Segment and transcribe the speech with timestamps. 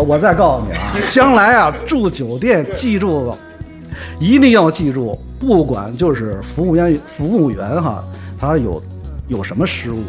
[0.00, 3.34] 我我再告诉你啊， 将来啊住酒店，记住，
[4.18, 8.02] 一定要记住，不管就是服务员服务员哈，
[8.40, 8.82] 他有
[9.28, 10.02] 有什么失误，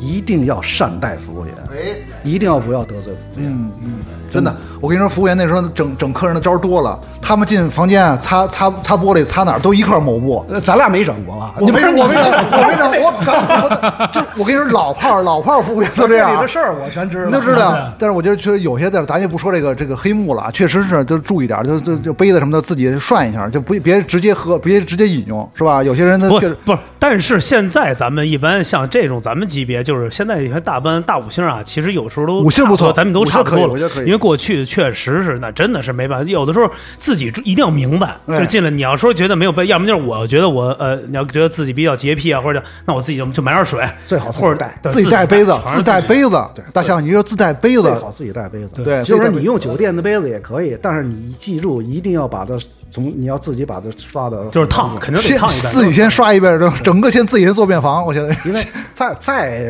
[0.00, 3.50] 一定要善待服务员，哎，一定要不要得罪服务员。
[3.50, 3.92] 嗯嗯，
[4.30, 10.44] 真的，我跟你说，服务员那时候整整客人的招多了，他们进房间啊，擦擦擦玻璃，擦哪儿都一块抹布。
[10.50, 11.54] 呃咱俩没整过吧？
[11.60, 16.48] 我 没整，我没整，我没整，我咱我这我跟你说，老炮儿老炮儿服务员都这样里的。
[16.48, 25.80] 事儿我全知道，你都知道，但是我觉得确实有些地儿，咱也不说这个这个黑幕了，啊，确实是就注意点儿，就就就杯子什么的自己涮一下，就不别直接喝，别直接饮用，是吧？
[25.80, 34.02] 有些人他不确实不是，但是现在咱们一般像这种咱们级别，就是现在有些大班大五星啊，其实有时候都五星不错咱们都差不多了五星可以我觉得可。
[34.02, 46.30] 以因为过去确实是那真的是没办法，有的时候自己一定要明白，哎就进来你要说觉得没有被，要么就是我觉得我呃，你要觉得自己比较洁癖啊，或者那我自己就就买点水，最好自己或者带自己带杯子，自带杯子。
[46.72, 48.82] 大象，你就自带杯子，最好自己带杯子。
[48.82, 52.58] 对就是自己带杯你用酒店的杯子也可以，但是你记住一定要把它
[52.90, 55.72] 从你要自己把它刷的就是烫，肯定得烫一遍。
[55.72, 58.04] 自己先刷一遍，整整个先自己先做便房。
[58.06, 59.60] 我现在因为再再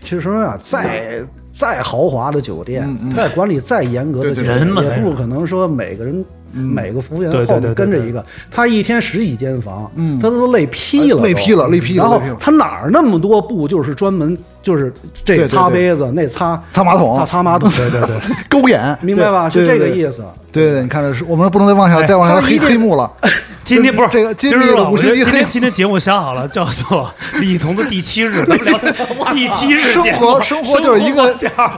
[0.00, 1.22] 其实啊，再
[1.58, 6.24] 再豪华的酒店，再管理再严格的酒店，也不可能说每个人。
[6.50, 10.18] 每个服务员后面跟着一个，他一天十几间房，嗯。
[10.18, 14.90] 他都累劈了，累劈了累劈了然后他哪儿那么多布，就是专门就是
[15.22, 17.14] 这擦杯子，那擦擦马桶。
[17.14, 18.16] 擦擦马桶，对对对，
[18.48, 19.50] 勾眼，明白吧？
[19.50, 20.24] 对是这个意思。
[20.50, 23.12] 对对，你看这是我们不能再往下哎再往下黑黑幕了。
[23.68, 28.78] 今天不是这个今日五星级黑今天今天节目想好了，叫做李彤的第七日，咱们聊
[29.34, 31.30] 第七日生活生活就是一个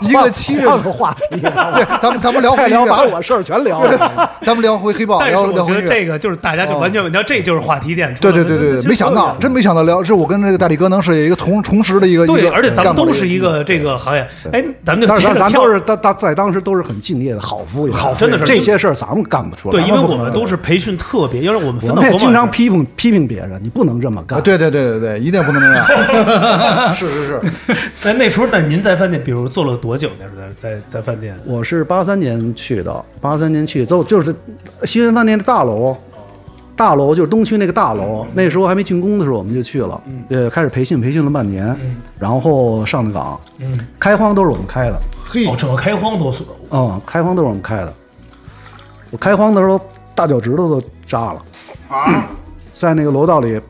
[0.03, 4.31] 一个七日，的话题，对，咱们咱们聊太回聊把我事儿全聊了。
[4.43, 5.89] 咱们聊回黑豹，但是聊我觉得聊回。
[5.89, 8.45] 这个就是大家就完全，你知道这就是话题点出对来了。
[8.45, 14.25] 对对对对，没想到，真没想到聊，是我跟这个大力哥能是一个同同时的一个一对，个而且咱们都是一个这个行业。
[14.53, 19.73] 哎，咱们就但是咱咱接着跳都是当当在当时都是很敬业的好服务员，好真的是这些事儿咱们干不出来。
[19.73, 24.39] 对，因为我们都是培训特别，因为我们分我们也经常批评批评别人，你不能这么干。
[24.39, 26.95] 啊，对对对对对，一定不能这样。
[26.95, 27.41] 是 是是，
[28.05, 30.11] 那那时候，那您在饭店，比如做了多久？
[30.19, 34.35] 那时候在在在饭店，我是八三年去的，八三年去都就是
[34.85, 35.97] 西园饭店的大楼，
[36.77, 38.27] 大楼就是东区那个大楼。
[38.35, 41.75] 那时候还没竣工的时候，我们就去了，呃，开始培训，培训了半年，
[42.19, 47.93] 然后上的岗，嗯，开荒都是我们开的，嘿哦，，整个开荒都是嗯，开荒都是我们开的。
[49.11, 49.81] 我开荒的时候，
[50.15, 51.43] 大脚趾头都扎了，
[52.73, 53.61] 在那个楼道里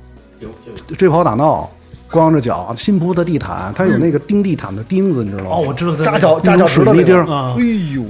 [0.97, 1.69] 追跑打闹，
[2.11, 5.51] 光着脚，新铺的地毯，它有那个钉地毯的钉子，你知道吗？
[5.53, 7.63] 哦，我知道扎脚扎脚趾头水泥钉哎
[7.95, 8.05] 呦，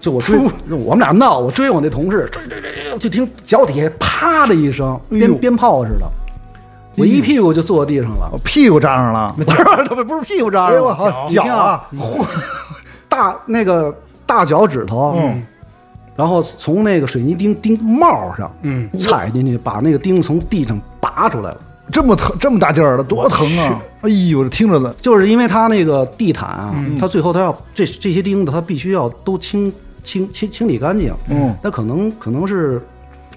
[0.00, 0.38] 就我追，
[0.68, 6.06] 我们俩闹，我追我那同事，追追追追，就听脚底下啪的一声，鞭鞭炮似的，
[6.96, 8.28] 我一屁股就坐地上了。
[8.32, 9.64] 我屁股扎上了，不是，
[9.94, 12.26] 不不是屁股扎上了，操，你听脚啊，嚯，
[13.08, 13.94] 大那个
[14.26, 15.42] 大脚趾头，嗯，
[16.22, 21.58] 然后从那个水泥钉钉帽上，嗯，踩进去，把那个钉从地上拔出来了。
[21.90, 23.82] 这么疼，这么大劲儿的，多疼啊！
[24.02, 29.70] 哎呦，这听着呢，就是因为它那个地毯啊，嗯它最后它要这这些钉子，它必须要都清
[30.04, 31.12] 清清清理干净。
[31.28, 32.80] 嗯，那可能可能是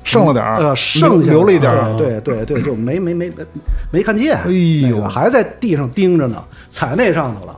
[0.03, 3.43] 剩了点儿，呃，剩下留留了一点儿，对对对，就没没没没
[3.89, 7.55] 没看见，哎呦还在地上钉着呢，踩那上头了。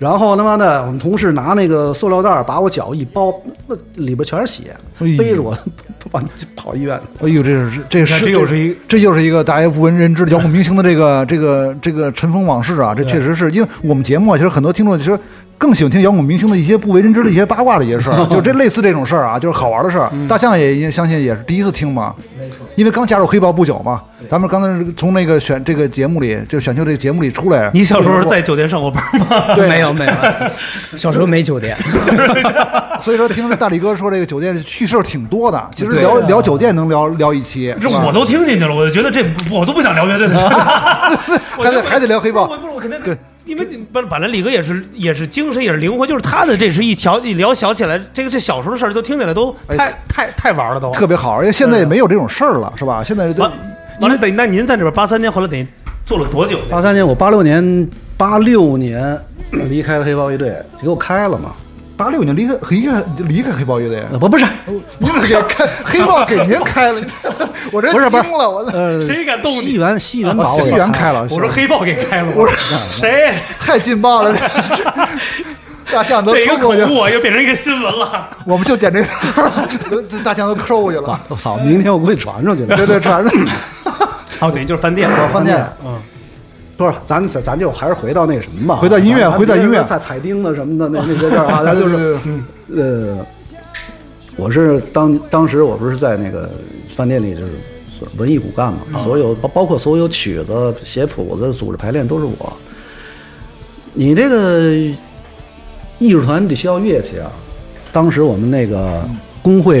[0.00, 3.34] 然后他妈的，我们同事拿那个塑料袋儿把我脚一包，
[3.66, 5.54] 那里边全是血，背着我
[6.10, 6.24] 把
[6.56, 6.98] 跑医院。
[7.20, 12.94] 哎呦，这是这是这又是一这又是一个大家不为人知的摇滚明星的这个这个这个尘封往事啊！
[12.94, 15.18] 这确实是因为我们节目啊，其实很多听众其实
[15.60, 20.10] 更喜欢听摇滚明星的一些不为人知的一些八卦的一些事儿， 就这类似这种事儿啊，就是好玩的事儿。
[20.26, 24.00] 大象也也相信也是第一次听嘛，没错，因为刚加入黑豹不久嘛，
[24.30, 29.26] 咱们刚才从那个选这个节目里，就选秀这个节目里出来，你小时候在酒店上过班吗？
[29.54, 29.68] 对。
[29.68, 30.12] 没有没有，
[30.96, 31.76] 小时候没酒店，
[33.02, 40.48] 所以说听大李哥说这个酒店趣事儿挺多的，其实对聊聊酒店能聊聊一期，这我都听进去了，我就觉得这不我都不想聊乐队了，
[41.58, 42.48] 还得还得聊黑豹。
[42.48, 43.14] 我不是我肯定对，
[43.46, 50.92] 因为你本本来李哥也是也是精神也是灵魂，就是他的这是一条一聊小起来，这个这小时候的事儿就听起来都哎太太太玩了都。
[50.92, 53.02] 特别好，而且现在也没有这种事儿了，是吧？
[53.02, 53.52] 现在都完
[54.00, 55.66] 完了，等那您在这边八三年，后来等于
[56.04, 56.64] 做了多久呢？
[56.70, 59.18] 八三年，我八六年八六年
[59.50, 61.52] 离开了黑豹乐队，给我开了嘛？
[61.96, 64.46] 八六年离开离开离开黑豹乐队，呃不不是，
[64.98, 67.00] 您这给开黑豹给您开了，
[67.72, 68.22] 我这不是不是。
[68.22, 69.60] 惊了，我呃，谁敢动你？
[69.60, 72.54] 西园西园啊把我西园开了，我说黑豹给开了，我说
[72.92, 73.34] 谁？
[73.60, 74.34] 太劲爆了，
[75.84, 78.28] 这大象都这个口抽过去，误啊，又变成一个新闻了。
[78.46, 79.02] 我们就捡这
[80.08, 82.76] 这大象都抠过去了，我操，明天我估计传出去了。
[82.76, 83.30] 对对，传着
[84.40, 85.98] 哦，等于就是饭店，我饭店嗯，
[86.76, 93.26] 不是，咱咱咱就还是回到那个什么吧，回到音乐咱回到音乐踩踩钉子什么的那那些事儿啊，咱就是对对对呃，
[94.36, 96.48] 我是当当时我不是在那个
[96.90, 97.52] 饭店里就是
[98.16, 102.52] 文艺骨干嘛，所有包包括所有曲子、写谱子、组织排练都是我。
[103.94, 104.72] 你这个
[105.98, 107.30] 艺术团得需要乐器啊。
[107.92, 109.04] 当时我们那个
[109.42, 109.80] 工会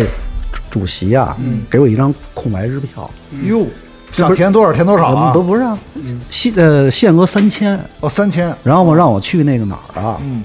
[0.52, 1.36] 主主席啊，
[1.70, 3.08] 给我一张空白支票，
[3.44, 3.64] 哟，
[4.10, 5.40] 想填多少填多少啊不？
[5.42, 5.78] 不是啊，
[6.28, 10.16] 限呃限额三千，哦，三千，然后我让我去那个哪儿啊？
[10.22, 10.42] 嗯，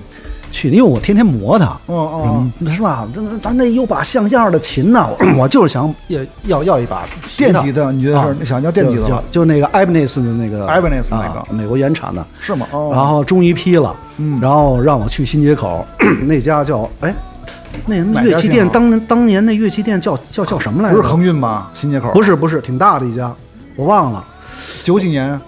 [0.56, 1.66] 去，因为我天天磨它。
[1.88, 3.06] 哦哦，嗯，是吧？
[3.14, 7.04] 咱咱得有把像样的琴呐、我 我就是想要要要一把
[7.38, 9.08] 电吉他，你觉得啊是想要电吉他吗？
[9.08, 12.66] 就就就那个 Ibanez 的那个 Ibanez 那个啊美国原产的，是吗？
[12.72, 15.86] 哦，然后终于批了，嗯然后让我去新街口
[16.26, 17.14] 那家叫哎，
[17.86, 20.96] 那什么乐器店，当年当年那乐器店叫叫叫什么来着？
[20.96, 21.68] 不是恒运吗？
[21.74, 23.32] 新街口不是不是，挺大的一家，
[23.76, 24.24] 我忘了。
[24.84, 25.40] 九几年，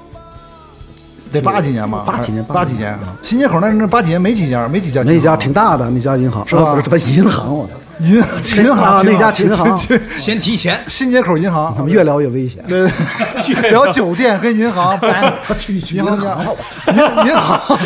[1.32, 2.04] 得八几年吧？
[2.06, 2.98] 八几年八几年。
[3.24, 5.04] 新街口那那八几年没几家，没几家。
[5.04, 9.76] 那家挺大的，那家银行是吧啊不是什么银行，我 操银琴行啊那家琴行
[10.20, 11.82] 先提钱，新街口银行他。
[11.82, 12.64] 们越聊越危险。
[12.68, 12.88] 对，
[13.72, 16.56] 聊酒店跟银行，白去银行，
[16.94, 17.80] 银银行，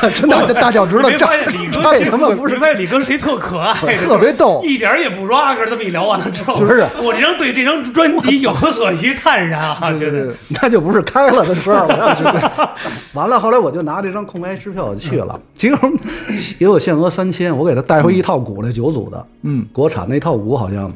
[0.28, 5.64] 大大脚趾头你没发现李他妈不是你发现李哥谁特可爱，特别逗一点儿也不 rock。
[5.66, 12.24] 这么一聊完了之后，就是我这张对这张专辑有所于坦然啊，觉得那就不是开了的事儿，我要去。
[13.12, 15.90] 完了，后来我就拿这张空白支票我就去了，结果
[16.58, 20.90] 给我限额三千，我给他带回一套鼓来九组的，嗯，国产那套鼓好像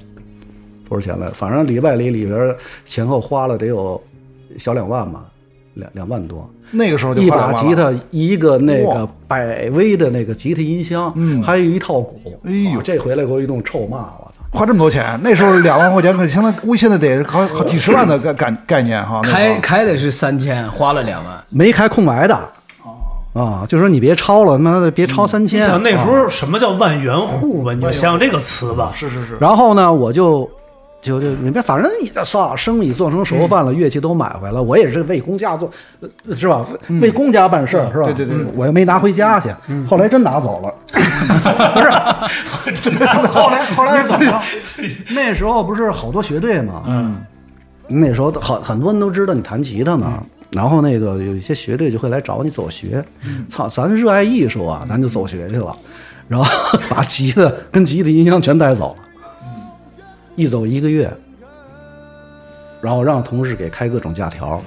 [0.89, 1.29] 多少钱来？
[1.29, 2.55] 反正里外里里边
[2.85, 4.03] 前后花了得有
[4.59, 5.25] 小两万吧，
[5.75, 6.49] 两两万多。
[6.71, 12.17] 那个时候就一把吉他，一个那个百威的那个吉他音箱，嗯还有一套鼓。
[12.45, 14.59] 哎呦这回来给我一顿臭骂，我操！
[14.59, 19.21] 花这么多钱，那时候两万块钱可相当，估计现在得好好几十万的概概概念哈。
[19.23, 21.35] 开开的是三千，花了两万。
[21.51, 22.39] 没开空白的。
[23.35, 25.67] 啊，就说你别超了，他妈的别超三你千。
[25.67, 27.75] 想那时啊候什么叫万元户吧？
[27.75, 28.93] 你就想想这个词吧。
[28.95, 30.49] 是是是，然后呢，我就
[31.05, 35.71] 就就你别，反正你算了，生意做成熟饭了，乐器都买回来，我也是为公家做，
[36.01, 36.67] 呃是吧？
[36.89, 38.07] 为为公家办事儿，是吧？
[38.07, 39.55] 对对对嗯我又没拿回家去，
[39.87, 40.75] 后来真拿走了，
[41.75, 42.99] 不是？
[43.29, 44.41] 后来后来怎么着？
[45.15, 46.83] 那时候不是好多学队嘛？
[46.87, 47.17] 嗯。
[47.87, 50.23] 那时候很很多人都知道你弹吉他嘛，
[50.53, 53.05] 然后那个有一些学队就会来找你走学，
[53.51, 55.77] 操，咱热爱艺术啊，咱就走学去了，
[56.27, 56.51] 然后
[56.89, 59.05] 把吉他跟吉他音箱全带走了，
[60.37, 61.13] 一走一个月，
[62.81, 64.61] 然后让同事给开各种假条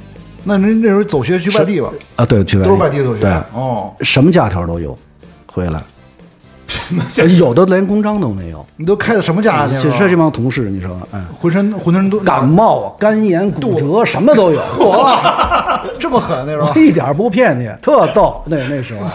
[0.44, 1.92] 那您那时候走学去外地吧？
[2.16, 3.22] 啊，对，去都是外地走学。
[3.22, 4.98] 对，哦，什么假条都有，
[5.46, 5.84] 回来，
[6.68, 7.04] 什么
[7.34, 9.75] 有的连公章都没有，你都开的什么家去？
[9.81, 18.42] 就这这帮同事，你说，哎，浑身浑身都感冒、肝炎、骨折，什么都有， 嚯，这么狠那时候，一点不骗你，特逗。
[18.46, 19.06] 那那时候，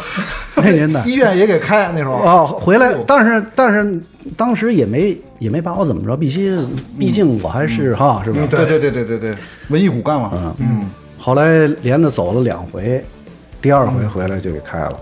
[0.57, 2.17] 那年代 医院也给开那时候。
[2.17, 3.99] 啊，回来，但是但是
[4.37, 6.57] 当时也没也没把我怎么着，必须，
[6.99, 8.41] 毕竟我还是哈，是吧？
[8.49, 9.35] 对对对对对对，
[9.69, 10.55] 文艺骨干嘛。
[10.61, 13.03] 嗯，后来连着走了两回，
[13.61, 15.01] 第二回回来就给开了，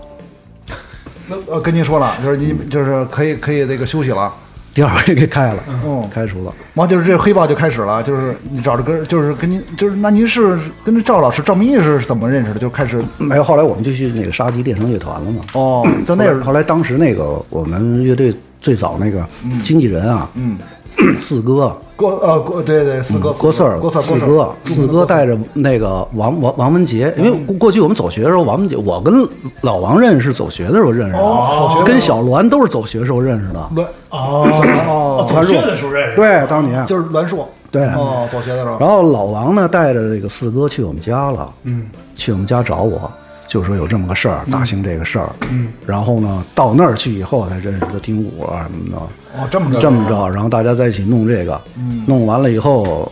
[1.27, 4.33] 那呃跟您说了，就是您就是可以可以那个休息了。
[4.73, 6.53] 第二回给开了，嗯开除了。
[6.75, 12.59] 完就是这黑豹就开始了，就是你找着跟就是跟您就是那您是跟赵老师赵明义是怎么认识的？
[12.59, 15.43] 就开始没有，后来我们就去那个沙棘电声乐团了嘛。
[15.55, 19.25] 哦，在那后儿后来当时那个我们乐队最早那个
[19.63, 20.55] 经纪人啊，嗯，
[21.19, 29.27] 四哥，郭呃郭对对四哥郭四儿，郭四四哥，四哥带着那个王王王文杰，因为过过去我们走学的时候，王文杰，我跟
[29.61, 33.69] 老王认识是走学的时候认识的，跟 小栾都是走学时候认识的。
[33.75, 34.47] 栾哦
[34.87, 36.15] 哦走学的时候认识。
[36.15, 36.85] 对，当年。
[36.85, 37.49] 就是栾硕。
[37.71, 37.85] 对。
[37.87, 38.77] 哦走学的时候。
[38.79, 43.09] 然后老王呢带着这个四哥去我们家了，嗯，去我们家找我，
[43.51, 48.97] 就说有这么个事儿，大兴这个事儿，嗯，然后呢到那儿去以后才认识的丁武啊什么的，
[49.37, 49.77] 哦这么着。
[49.77, 53.11] 这么着，然后大家在一起弄这个，嗯，弄完了以后，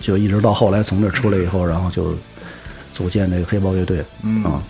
[0.00, 2.14] 就一直到后来从这儿出来以后，然后就
[2.92, 4.44] 组建这个黑豹乐队，嗯。
[4.44, 4.62] 啊，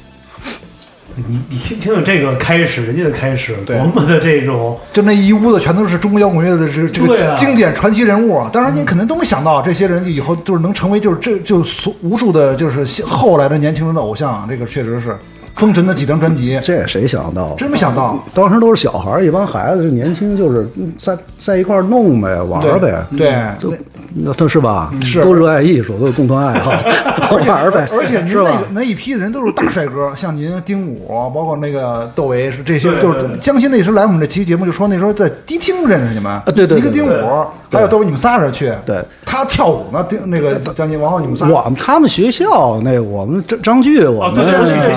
[1.17, 8.51] 你你听听听这个开始，人家的开始，对多么的这种就那一屋子全都是中国摇滚乐的这这个经典传奇人物啊！
[8.53, 14.47] 当然，您肯定都没想到，这些人以后就是能成为就是这就所无数的就是后来的年轻人的偶像。
[14.49, 15.15] 这个确实是
[15.57, 17.55] 封神的几张专辑，这谁想到？
[17.57, 18.19] 真没想到。
[18.35, 20.67] 当时都是小孩儿，一帮孩子，就年轻，就是
[20.99, 23.77] 在在一块儿弄呗，玩儿呗，对，就那
[24.15, 24.91] 那他是吧？
[25.03, 26.71] 是都热爱艺术，都有共同爱好，
[27.47, 27.89] 玩儿呗。
[27.93, 28.59] 而且 您那个？
[28.73, 33.29] 那一批的人都是大帅哥，像您、丁武，包括那个窦唯，是这些就是。
[33.41, 44.95] 江西那时候来我们这期节目就说那时候在迪厅认识你们，啊对对对一个丁武，还有窦唯，你们仨人去，对，他跳舞呢，丁那个江鑫，然后你们仨，我们他们学校那我们张张炬，我们对对对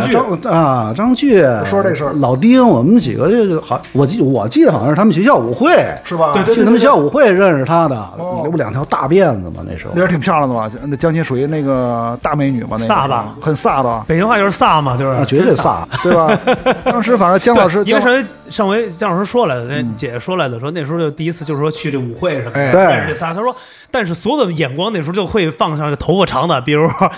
[0.00, 6.32] 张啊张炬说这事儿老丁，我们几个这个好，我记我记得好像是他们学校舞会，是吧？
[6.44, 10.70] 对去他们学校舞会认识他的，那不两条大辫子嘛，那时候那人挺漂亮的吧？
[10.84, 12.76] 那江鑫属于那个大美女嘛？
[12.78, 15.84] 那飒吧很飒的，北京话就是飒嘛，就是啊，绝对飒。
[16.02, 16.38] 对吧？
[16.84, 23.34] 当时反正江老师，姜因为上回上回姜老师说来的，那姐姐说来的，说那时候就第一次就是说去这舞会什么的，哎对认识这仨。
[23.34, 23.54] 他说，
[23.90, 27.10] 但是所有的眼光那时候就会放上这头发长的，比如说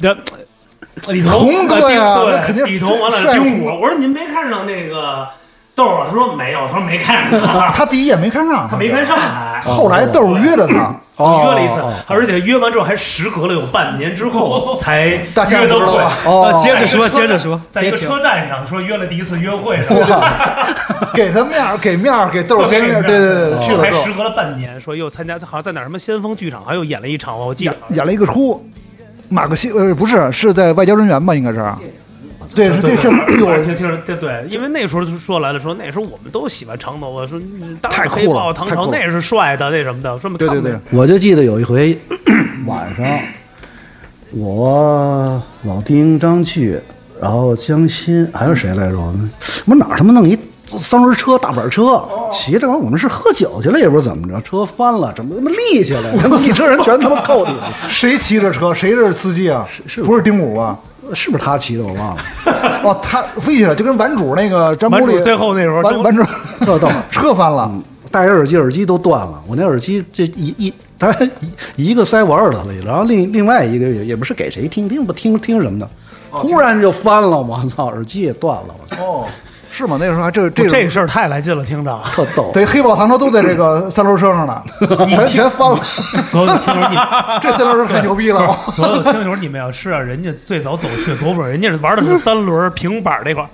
[0.00, 0.16] 这
[1.10, 3.66] 李彤、红哥呀呃那肯定对，李彤完了帅丁武。
[3.80, 5.26] 我说您没看上那个
[5.74, 6.06] 豆儿啊？
[6.08, 9.60] 他说没有，他说没看上他， 他第一眼没看上，他没看上还。
[9.62, 15.06] 后来豆儿约了他，哦约了一次哦，而且约完之后还时隔了有半年之后才
[15.50, 15.74] 约的。
[16.24, 20.22] 哦啊接着说，接着说，在一个车站上说约了第一次约会什么的，
[21.12, 27.76] 给他面儿，给面儿，给豆儿先面儿，对对对，去了还时隔了半年，说又参加，好像在哪儿什么先锋剧场，好像又演了一场，我记得。
[27.90, 28.64] 演了一个出，
[29.28, 31.34] 马克西呃不是是在外交人员吧？
[31.34, 31.62] 应该是，
[32.54, 33.08] 对，是这是
[33.38, 41.98] 有听听对对，因为那时候说来了，说那时候我们都喜欢长头发，说嗯当然太酷黑豹了太酷了唐朝那是帅的那什么的，说明对对对我就记得有一回
[42.66, 43.06] 晚上，
[44.30, 46.80] 我老丁、张旭，
[47.20, 48.98] 然后江欣，还有谁来着？
[48.98, 49.30] 我们
[49.66, 50.38] 我哪儿他妈弄一
[50.76, 56.40] 三轮车、大板车，骑着完我们是喝酒去了，也不知道怎么着，车翻了，怎么他妈立起来了？
[56.42, 58.74] 一车人全他妈扣地上，谁骑着车？
[58.74, 59.66] 谁是司机啊？
[59.86, 60.78] 是不是丁武吧？
[61.14, 61.82] 是不是他骑的？
[61.82, 62.22] 我忘了。
[62.84, 66.22] 哦，他飞起来就跟顽主那个詹姆里最后那时候就顽顽主
[66.60, 67.70] 特逗 车翻了，
[68.10, 69.42] 戴着耳机，耳机都断了。
[69.46, 71.10] 我那耳机这一一，他
[71.76, 75.88] 一一个塞我耳朵里，然后另另外一个也也不是给谁听，听不听听什么的，
[76.30, 79.24] 突然就翻了，我操，耳机也断了，我操，哦，
[79.78, 79.96] 是吗？
[80.00, 82.00] 那个时候还这这这种事儿太来劲了，听着。
[82.12, 82.50] 特逗。
[82.52, 84.60] 对黑豹唐朝都在这个三轮车上呢，
[85.06, 85.78] 全全翻了。
[86.24, 86.96] 所有的听友，你
[87.40, 93.48] 这三轮车太牛逼了， 所有的听友，你们要知道，人家最早走去多不人家是玩的是三轮平板那块儿，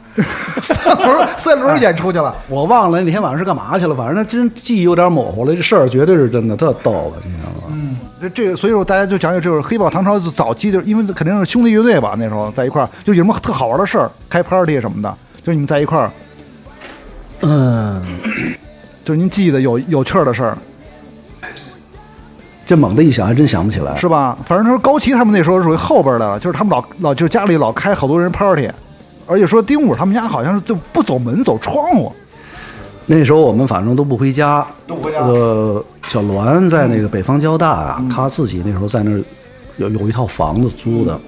[0.63, 2.35] 三轮三轮演出去了。
[2.49, 5.55] 我忘了那天晚上是干嘛去了，反正那真记忆有点模糊了。
[5.55, 7.77] 这事儿绝对是真的，特逗了，你知道吗？
[8.23, 15.15] 这这个，所以说大家就讲讲，就是黑豹唐朝早期，就是因为肯定是兄弟乐队吧，那时候在一块儿，就有什么特好玩的事儿，开 party 什么的，
[15.45, 16.11] 就是你们在一块儿，
[17.43, 18.03] 嗯，
[19.05, 20.57] 就是您记得有有趣儿的事儿，
[22.67, 23.95] 这猛的一想还真想不起来。
[23.97, 24.39] 是吧？
[24.47, 28.71] 反正说高旗他们那时候属于后边的了，就是他们老老就是家里老开好多人 party，
[29.27, 32.11] 而且说丁武他们家好像是就不走门走窗户，
[33.05, 35.19] 那时候我们反正都不回家，都不回家。
[35.21, 39.23] 呃，小栾在那个北方交大啊，他自己那时候在那儿
[39.77, 41.21] 有有一套房子租的，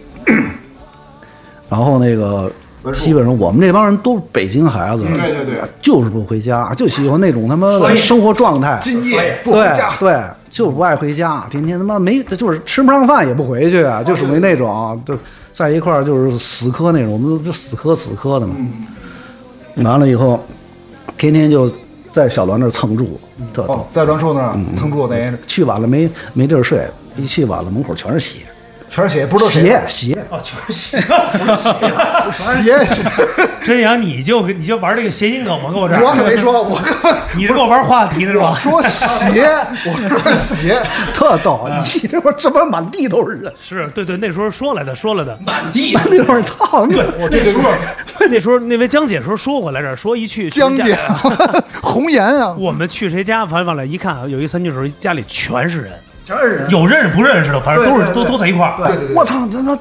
[1.68, 2.50] 然后那个
[2.92, 9.92] 基本上我们这帮人都是北京孩子，对对对，就是不回家，就喜欢那种他妈的生活状态，今夜不回对家。
[9.98, 15.18] 对，就不爱回家，天天他妈没就是吃不上饭也不回去啊，就属于那种就
[15.52, 18.54] 在一块儿就是死磕那种，我们都死磕死磕的嘛。
[19.76, 20.42] 完了以后，
[21.18, 21.70] 天天就
[22.10, 23.18] 在小栾那儿蹭住，
[23.52, 28.38] 特在栾树那儿蹭住那去晚了没没地儿睡，一去晚了门口全是血，
[28.96, 30.98] 全是鞋，不知道谁鞋鞋，哦，全是鞋。
[32.62, 32.78] 鞋，
[33.62, 35.70] 真阳，你就你就玩这个谐音梗吗？
[35.70, 36.80] 跟我这儿，我可没说，我
[37.36, 38.58] 你是跟我玩话题呢是我吧？
[38.58, 39.46] 说鞋，
[39.84, 40.80] 我说鞋，
[41.12, 41.68] 特逗。
[41.68, 45.38] 你这会儿这边满地都是人，是对对，那时候说来的，说来的。
[45.44, 46.86] 满地满地都是操！
[46.86, 47.52] 对，我这个
[48.30, 50.98] 那时候那位江姐时候说过来着，说一去江姐，
[51.82, 55.92] 红颜啊，我们去谁家，反正完了，一看有一三居室，家里全是人，
[56.26, 56.70] 全是人。
[56.70, 58.76] 有认识不认识的，反正都是都都在一块儿。
[58.76, 59.78] 对对对我操，他妈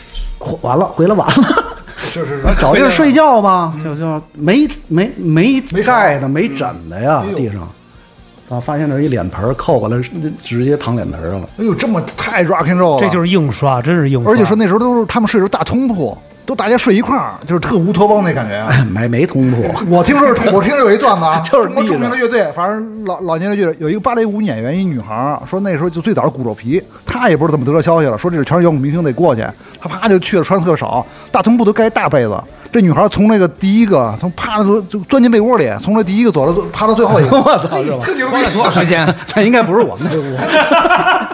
[0.62, 1.76] 完了，回来晚了。
[1.98, 7.68] 是是是， 找地儿睡觉吧，就就没没没没盖的，没枕的呀地上。
[8.48, 9.96] 啊，发现那一脸盆儿扣过来，
[10.42, 11.48] 直接躺脸盆上了。
[11.58, 14.30] 哎呦，这么太 rock and roll 了，这就是硬刷，真是硬刷。
[14.32, 18.68] 而且说那时候都是他们睡的时候大通铺，都大家睡一块儿，就是特乌托邦那感觉啊。
[18.90, 29.44] 没没通铺， 我听说是， 我听说有一段子啊，就是中国著名的乐队，反正老老年的乐队有一个芭蕾舞演员，一女孩儿，说那时候就最早是骨肉皮，她也不知道怎么得到消息了，说这是全是摇滚明星得过去，
[29.80, 32.42] 她啪就去了，穿的特少，大通铺都盖大被子。
[32.72, 37.98] 这女孩从那个第一个，从趴着就钻进被窝里，从那第一个走到趴到最后一个， 我操，是吧？
[38.00, 38.40] 特牛逼花。
[38.40, 39.06] 了多少时间？
[39.36, 40.38] 那应该不是我们那屋。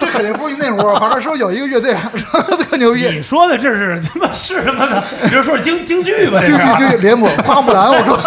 [0.01, 1.95] 这肯定不是那屋，反正说有一个乐队
[2.69, 5.01] 特牛逼，你说的这是他妈是什么的？
[5.23, 6.41] 你就说是京京剧吧？
[6.43, 8.19] 京是剧剧联播花木兰，我说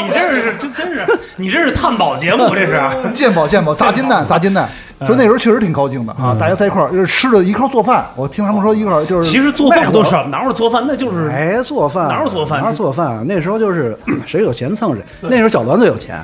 [0.00, 1.04] 你这是真真是
[1.36, 2.80] 你这是探宝节目，这是。
[3.12, 4.68] 鉴宝鉴宝砸金蛋砸金蛋，
[5.06, 10.84] 说那时候确实挺高兴的啊，大家在一块儿就是吃的一块儿做饭，我听他们说一块儿就是其实做饭都少，哪有做饭？
[10.86, 13.24] 那就是哎，做饭哪有做饭哪有做饭？
[13.26, 15.02] 那时候就是 谁有钱蹭谁。
[15.20, 16.20] 那时候小栾最有钱，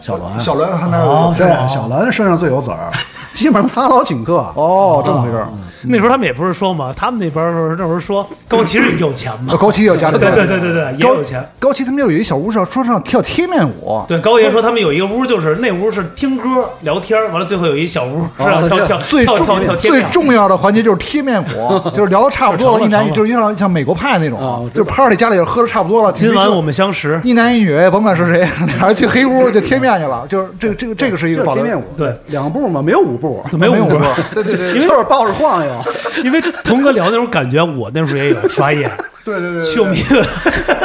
[0.00, 2.90] 小栾，小栾他那儿哦有对，小栾身上最有子儿，
[3.32, 4.34] 基本上他老请客。
[4.54, 5.48] 哦，这么回事儿。
[5.84, 11.44] 那时候他们也不是说嘛，他们那边儿说那时候说高旗是有钱嘛，高旗有家里对对对对对，也高有钱。
[11.58, 27.20] 高旗他们有一小屋上说上跳贴面舞，对，高爷说他们有一个屋，就是那屋是听歌聊天儿，完了最后有一小屋是让跳跳最重跳跳跳最重要的环节就是贴面舞， 就是聊的差不多了，一男一成了就是像像美国派那啊种就 party 家里喝的差不多了，今晚我们相识。
[27.24, 28.38] 一男一女，甭管是谁，
[28.78, 33.96] 俩人去黑屋就贴面去了，就是这个这个这个是一个贴面舞，对，两步嘛，没有五步，没有舞步
[34.34, 35.72] 对对对因为就是抱着晃悠。
[36.24, 38.90] 因为童哥聊那种感觉，我那时候也有刷夜，
[39.24, 40.02] 对对对秀迷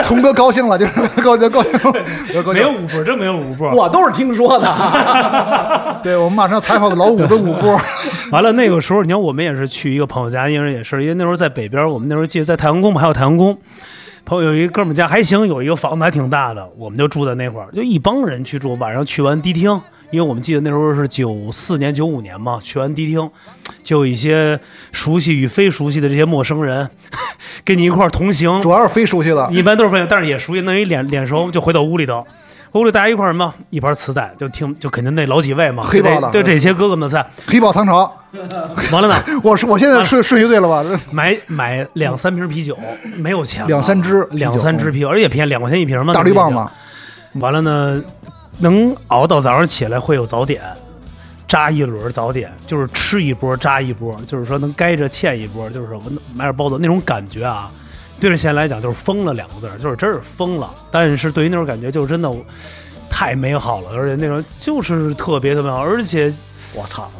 [0.03, 0.91] 童哥高兴了，就是
[1.21, 1.71] 高兴高兴，
[2.53, 3.65] 没有五步，真没有五步。
[3.65, 5.99] 我都是听说的。
[6.03, 7.75] 对我们马上要采访老五的五步，
[8.31, 13.57] 完了那个时候，你看我们也是去一个朋友家，因为也是因为那时候在北边，我们那时候记得在太阳宫嘛，还有太阳宫。
[14.27, 18.75] 朋友有一个哥们儿家还行，有一个房子还挺大的，我们就住在那块儿，就一帮人去住。
[18.75, 19.71] 晚上去完迪厅，
[20.11, 23.31] 因为我们记得那时候是九四年、九五年嘛，去完迪厅，
[23.85, 24.59] 就有一些
[24.91, 26.89] 熟悉与非熟悉的这些陌生人
[27.63, 32.27] 跟你一块儿同行，主要是非熟悉的，一般都是朋友，但是也熟悉，那一脸脸熟，就回到屋里头。
[32.73, 37.27] 屋里大家一块儿什么，一盘磁带，就听，就肯定那老几位嘛，黑豹的就这些哥哥们的菜。
[37.47, 38.11] 黑豹唐朝，
[38.91, 40.83] 完了呢，我是我现在顺顺序对了吧？
[41.11, 42.77] 买买两三瓶啤酒，
[43.17, 46.69] 没有钱了，两三支两三支啤酒，而且便宜，两块钱一瓶嘛，大绿棒嘛，
[47.35, 48.03] 完了呢，
[48.59, 50.61] 能熬到早上起来会有早点，
[51.47, 56.03] 扎一轮早点，就是吃一波扎一波，就是说能该着欠一波，就是我
[56.35, 57.71] 买点包子那种感觉啊。
[58.19, 60.73] 对着现在来讲就是疯了两个字，就是真是疯了。
[60.91, 62.31] 但是对于那种感觉，就是真的
[63.09, 66.33] 太美好了，而且那种就是特别特别好，而且
[66.73, 67.11] 我操，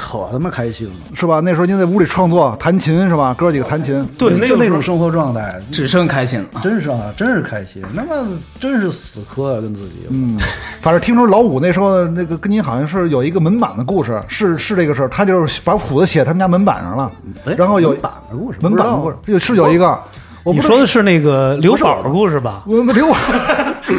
[0.00, 0.94] 可他妈开心了。
[1.14, 1.40] 是吧？
[1.44, 3.34] 那时候您在屋里创作弹琴是吧？
[3.36, 6.60] 哥几个弹琴，对就那种生活状态，只剩开心了。
[6.62, 7.82] 真是啊，真是开心。
[7.92, 8.26] 那么
[8.58, 10.06] 真是死磕啊，跟自己。
[10.08, 10.38] 嗯，
[10.80, 17.12] 反正听说老五那时候那个跟您好像是有一个门板的故事，是是这个事儿，他就是把谱子写他们家门板上了，
[17.44, 20.00] 哎然后有门板的故事，门板的故事，有是有一个，
[20.44, 22.62] 我说的是那个刘宝的故事吧？
[22.66, 23.06] 我们刘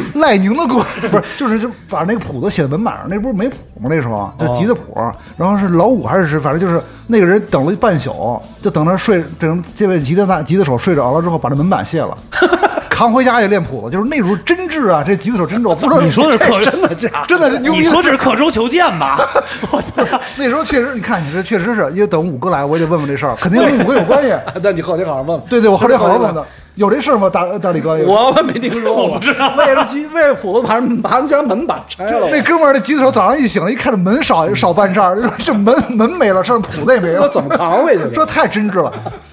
[0.14, 3.88] 赖宁的歌不是，就是就把那个谱子写在门板上，那不是没谱吗？
[3.90, 4.96] 那时候就吉他谱，
[5.36, 12.16] 然后是老五还是是，反正就是那个人等了半宿，就等着睡，等这位吉他大吉他手睡着了之后，把这门板卸了。
[12.92, 15.02] 扛回家也练谱子，就是那时候真挚啊！
[15.04, 17.24] 这吉他手真挚，我不知道你说的是刻真的假的？
[17.26, 19.18] 真的是牛逼你说这是刻舟求剑吧？
[19.72, 20.04] 我操！
[20.36, 24.32] 那时候确实，你看你这确实是，因为等五哥来，我也得问问这事儿，肯定跟五哥有关系。
[24.62, 25.40] 那你后天好好问问。
[25.48, 27.28] 对对，我后天好好问的，有这事儿吗？
[27.28, 32.28] 大大李哥，我我没听说过，我不知道为了吉，为了谱子把人把人家门板拆了。
[32.30, 38.92] 那哥们儿那吉他手早上一醒来，一看这门少少半扇儿， 这门门没了，上谱子也没了，我怎么扛回去的说太真挚了。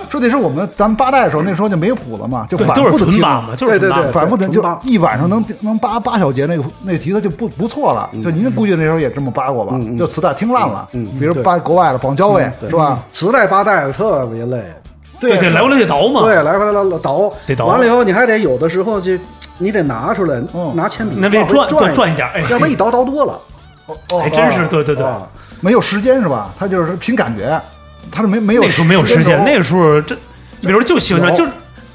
[0.10, 3.22] 说那时候我们咱们八代的时候，那时候就没谱子嘛，就反复的听。
[3.22, 8.10] 嘛，就是对对对反复的就一晚上能能扒八小节，那个那个吉他就不不错了。
[8.24, 9.80] 就您估计那时候也这么扒过吧？
[9.98, 13.00] 就磁带听烂了，比如扒国外的邦交委是吧？
[13.12, 14.64] 磁带八代特别累，
[15.20, 16.22] 对对，来回来得倒嘛。
[16.22, 19.12] 对，来回来来倒，得倒完了以后，你还得有的时候就
[19.58, 23.40] 你得拿出来嗯，拿铅笔那边往回转转转一点哎要不然一倒倒多了。
[23.88, 25.06] 哦哦还真是，对对对。
[25.06, 25.22] 啊
[25.62, 26.54] 没有时间是吧？
[26.58, 27.62] 他就是凭感觉，
[28.10, 30.16] 他是没没有那时候没有时间，那个时候这，
[30.62, 31.46] 比如就喜欢有就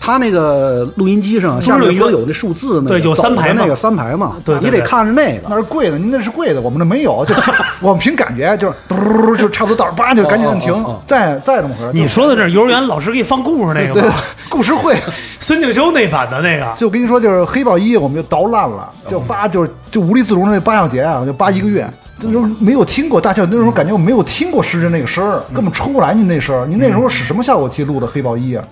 [0.04, 5.48] 是他那个录音机上下面不是有那数字那个对有三排那个三排嘛，对对你得看着那个。
[5.48, 7.34] 那是贵的，您那是贵的，我们这没有， 就
[7.80, 11.90] 我们凭感觉，就是嘟，就差不多到叭就赶紧摁停再再这么回事。
[11.92, 14.14] 你说的这是幼儿园老师给你放故事那个对吗？
[14.48, 14.96] 故事会，
[15.40, 21.88] 孙敬修那版的那个，就跟你说，就是黑豹一，我们就捣烂了，就扒就是就无地自容的那八小节啊，就扒一个月。
[22.20, 26.64] 那时候没有听过大笑，那时候感觉我没有听过失真那个声儿，根本出不来您那声儿。
[26.66, 28.64] 您那时候使什么效果器录的黑豹一啊？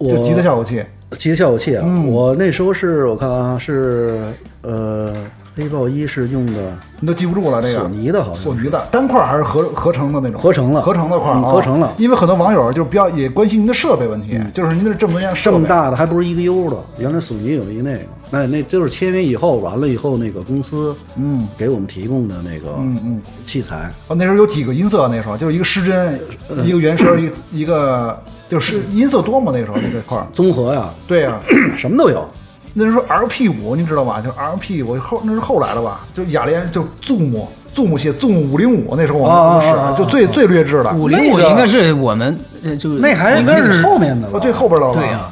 [0.00, 0.84] 就吉他效果器。
[1.18, 4.18] 吉他效果器啊，嗯我那时候是我看啊是
[4.62, 5.14] 呃
[5.54, 10.40] 黑豹一是用的你都记不住了，这个索尼的好像索尼的单块还是合合成的那种？
[10.40, 23.22] 合成了合成的块儿、嗯啊合成了因为很多网友就比较也关心您的设备问题，就是您的这么多年设备这么大的还不是一个 U 的，原来索尼有一个那个，那那就是签约以后完了以后那个公司嗯给我们提供的那个嗯嗯。
[23.44, 26.18] 器材，哦，那时候有几个音色，那时候就是一个失真，
[26.64, 28.20] 一个原声，一个一个
[28.54, 30.24] 就是音色多嘛，那时候那个块儿。
[30.32, 31.40] 综合呀，对呀、
[31.76, 32.24] 什么都有。
[32.72, 34.20] 那时候 RP 五您知道吧？
[34.20, 36.02] 就是 LP 五后那是后来的吧？
[36.14, 40.92] 就雅联就 Zoom Zoom 系 Zoom 五零五，那时候我们使、啊啊啊啊就最最劣质的。
[40.92, 45.00] 五零五应该是我们呃就那还应该是后面的了哦，最后边的了吧。
[45.00, 45.28] 对呀，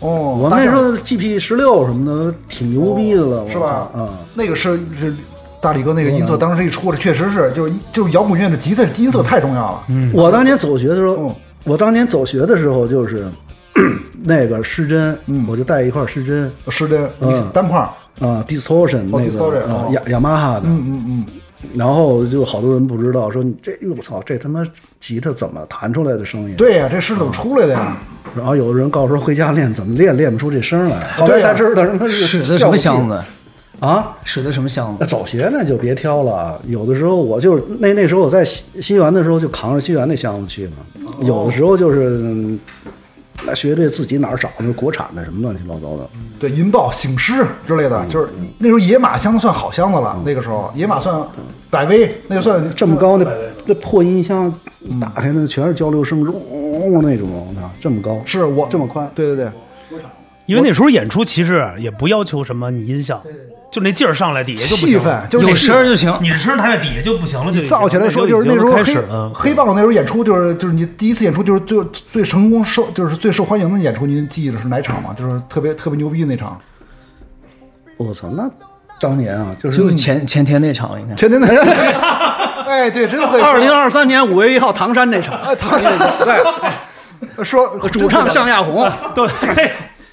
[0.00, 5.14] 哦，我那时候 GP 十六什么的挺牛逼的了，我是吧操啊，那个是是
[5.60, 9.82] 大力哥那个音色当时一出来，确实是就是就是摇滚乐的吉他音色太重要了。
[9.88, 13.26] 嗯，我当年走学的时候嗯，我当年走学的时候就是
[14.24, 17.88] 那个失真，嗯我就带一块失真失真，嗯单块儿，
[18.26, 21.26] 啊，distortion 那 Distortion，个雅雅马哈的，嗯嗯嗯，
[21.74, 24.62] 然后就好多人不知道，说你这，我操，这他妈
[25.00, 26.56] 吉他怎么弹出来的声音？。
[26.56, 27.96] 对呀，这是怎么出来的呀？
[28.36, 31.06] 然后有的人告诉说回家练，怎么练练不出这声来？
[31.16, 33.20] 后来才知道他妈是什么箱子？
[33.82, 34.16] 啊？
[34.24, 34.98] 使的什么箱子？
[35.00, 40.76] 那走学那就别挑了，有的时候我就那那时候我在西西园的时候就扛着西园那箱子去嘛，
[41.22, 42.60] 有的时候就是嗯
[43.44, 50.22] 那乐队自己哪儿找那国产的什么乱七八糟的，对，银豹、醒狮之类的，就是那时候野马箱子算好箱子了。
[50.24, 51.20] 那个时候野马算
[51.68, 53.26] 百威，那个算这么高那
[53.66, 59.44] 那破音箱一打开那全是交流声，嗡那种的，这么高，是我这么宽，对对
[59.90, 59.98] 对，
[60.46, 63.20] 因为那时候演出其实也不要求什么你音响，
[63.72, 65.02] 就那劲儿上来底下就不气行了。
[65.02, 66.14] 有氛就是那声儿就行。
[66.20, 69.30] 你的声抬在底下就不行了，就已经造起来说就是那时候开黑始了。
[69.34, 75.16] 黑豹那时候演出就是就是你第一次演出就是最最成功受就是最受欢迎的演出，您记得是哪场吗？
[75.18, 76.60] 就是特别特别牛逼那场，
[77.96, 78.48] 我操，那
[79.00, 81.64] 当年啊，就是就前前天那场，应该前天那场，
[82.66, 86.12] 哎对，真会说二零二三年五月一号唐山那场，唐山那场
[87.36, 89.70] 对说 主唱向亚红， 对，这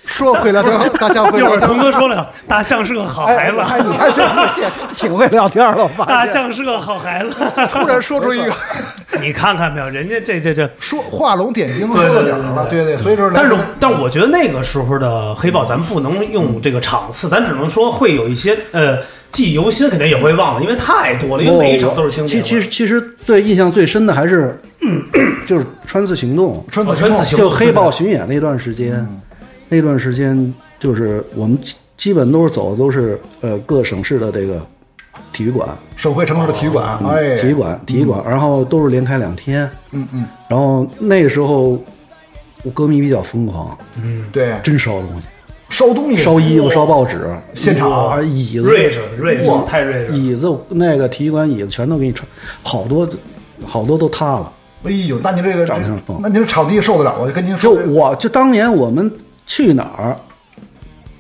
[0.10, 4.24] 说 会聊天，大家会一会儿聊天童哥说了，大象是个好孩子，哎，你看这
[4.62, 6.08] 这挺会聊天了，我发现。
[6.08, 7.32] 大象是个好孩子。
[7.70, 8.52] 突然说出一个
[9.22, 18.98] 你看看没有，人家这这这，说画龙点睛说到点了，对对，所以说但是但我觉得那个时候的黑豹，咱不能用这个场次，咱只能说会有一些呃
[19.30, 22.42] 记忆犹新，肯定也会忘了，因为太多了，因为每一场都是经典。
[22.42, 24.60] 其其实其实最印象最深的还是
[25.46, 29.06] 就是穿刺行动，哦川子行动就黑豹巡演那段时间，
[29.70, 34.62] 那段时间就是我们基基本都是走的都是呃各省市的这个
[35.32, 41.78] 体育馆，省会城市的体育馆，哎，体育馆体育馆，然后都是连开两天，嗯嗯，然后那个时候
[42.64, 44.26] 我歌迷比较疯狂，嗯。
[44.32, 45.28] 对，真烧东西，
[45.70, 48.22] 烧东西，烧衣服、烧报纸，现场啊。
[48.22, 50.18] 椅子、睿智，睿智，太睿智了。
[50.18, 52.28] 椅子那个体育馆椅子全都给你穿，
[52.64, 53.08] 好多
[53.66, 54.52] 好多都塌了。
[54.84, 57.18] 哎呦，那你这个长得像疯那您这场地受得了？
[57.20, 59.12] 我就跟您说就说，我就当年我们
[59.50, 60.16] 去哪儿？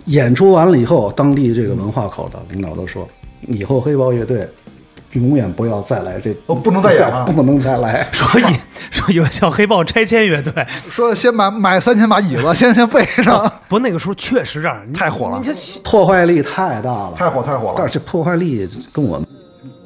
[0.05, 3.09] 演出完了以后，当地这个文化口的领导都说，
[3.47, 4.47] 以后黑豹乐队
[5.13, 7.25] 永远不要再来这，哦不能再演了。
[7.33, 8.07] 不能再来。
[8.13, 8.55] 说以
[8.91, 10.53] 说有叫黑豹拆迁乐队，
[10.87, 15.41] 说先买买三千把椅子，先 先备上，不，那个时候确实让人太火了。
[15.83, 17.75] 破坏力太大了，太火太火了。
[17.77, 19.19] 但是这破坏力跟我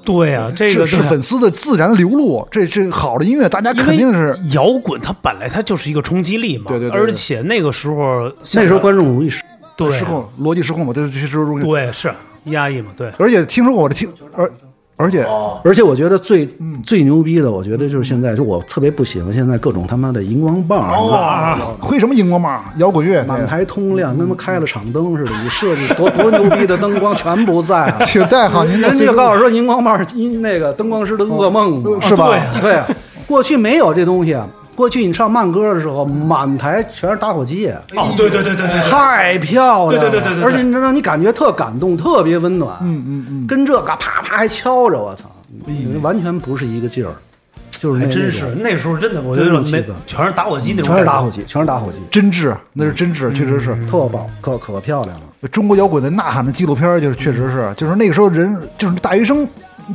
[0.03, 7.01] 对啊，这个是是粉丝的自然流露，这这好的音乐，大家肯定是摇滚，它本来它就是一个冲击力嘛，对对对对。
[7.01, 9.43] 而且那个时候那时候观众容易失
[9.75, 11.63] 对失控，逻辑失控嘛，这这是容易。
[11.63, 12.13] 对是
[12.45, 14.51] 压抑嘛，对，而且听说过我这听，而
[14.95, 15.25] 而且
[15.63, 16.47] 而且我觉得最、
[16.86, 20.79] 最牛逼的，我觉得就是现在，就我特别不喜欢现在各种他妈的荧光棒
[21.10, 27.97] 啊，挥什么荧光棒，摇滚乐，满台通亮，跟他妈开了场灯似的，你设计多多牛逼的灯光全不在了。
[28.06, 32.32] 请带好您的人家就告诉说荧光棒是因那个灯光师的噩梦嘛，是吧？
[32.62, 32.88] 对啊，
[33.25, 34.47] 过去没有这东西啊。
[34.75, 40.09] 过去你唱慢歌的时候，满台全是打火机，哦，对对对对对，太漂亮了。
[40.09, 40.43] 对对对对对对。
[40.43, 42.77] 而且你知道，你感觉特感动，特别温暖。
[42.81, 45.25] 嗯嗯嗯，跟这嘎啪啪还敲着，我操，
[46.01, 47.13] 完全不是一个劲儿，
[47.71, 53.75] 就是那还真是那时候真的，我觉得没全是打火机那种，全是打火，机，全是打火机，真挚，那是真挚，确实是。
[53.89, 55.21] 特棒，可可漂亮了。
[55.51, 59.47] 中国摇滚的呐喊的纪录片，就是确实是，就是那个时候人，就是大学生，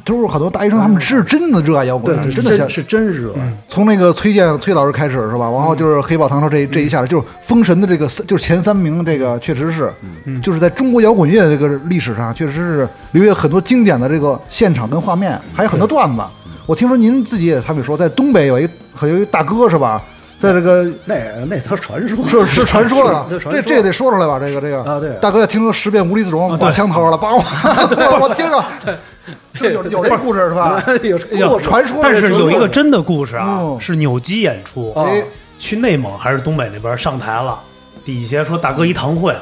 [0.05, 3.53] 都是很多大学生，他们是真的热爱摇滚，对，真的想是真热爱。
[3.68, 5.51] 从那个崔健崔老师开始是吧？
[5.51, 9.92] 然后就是黑豹唐朝这这一下来，就是封神的这个就是前三名，这个确实是，
[10.42, 16.22] 就是在中国摇滚乐这个历史上，确实是留下很多经典的这个现场跟画面，还有很多段子。
[16.66, 18.68] 我听说您自己也他们说，在东北有一
[19.03, 20.03] 有一大哥是吧？
[20.38, 24.38] 在这个那那都是传说，是是传说了，这这得说出来吧？
[24.38, 27.42] 这个这个啊对大哥要听说十遍无地自容，把枪掏了，把我
[28.20, 28.64] 我听着，
[29.55, 30.83] 是有有这故事是吧？
[31.03, 34.94] 有有传说，但是有一个真的故事啊嗯，是扭机演出，
[35.59, 37.59] 去内蒙还是东北那边上台了，
[38.05, 39.35] 底下说大哥一堂会，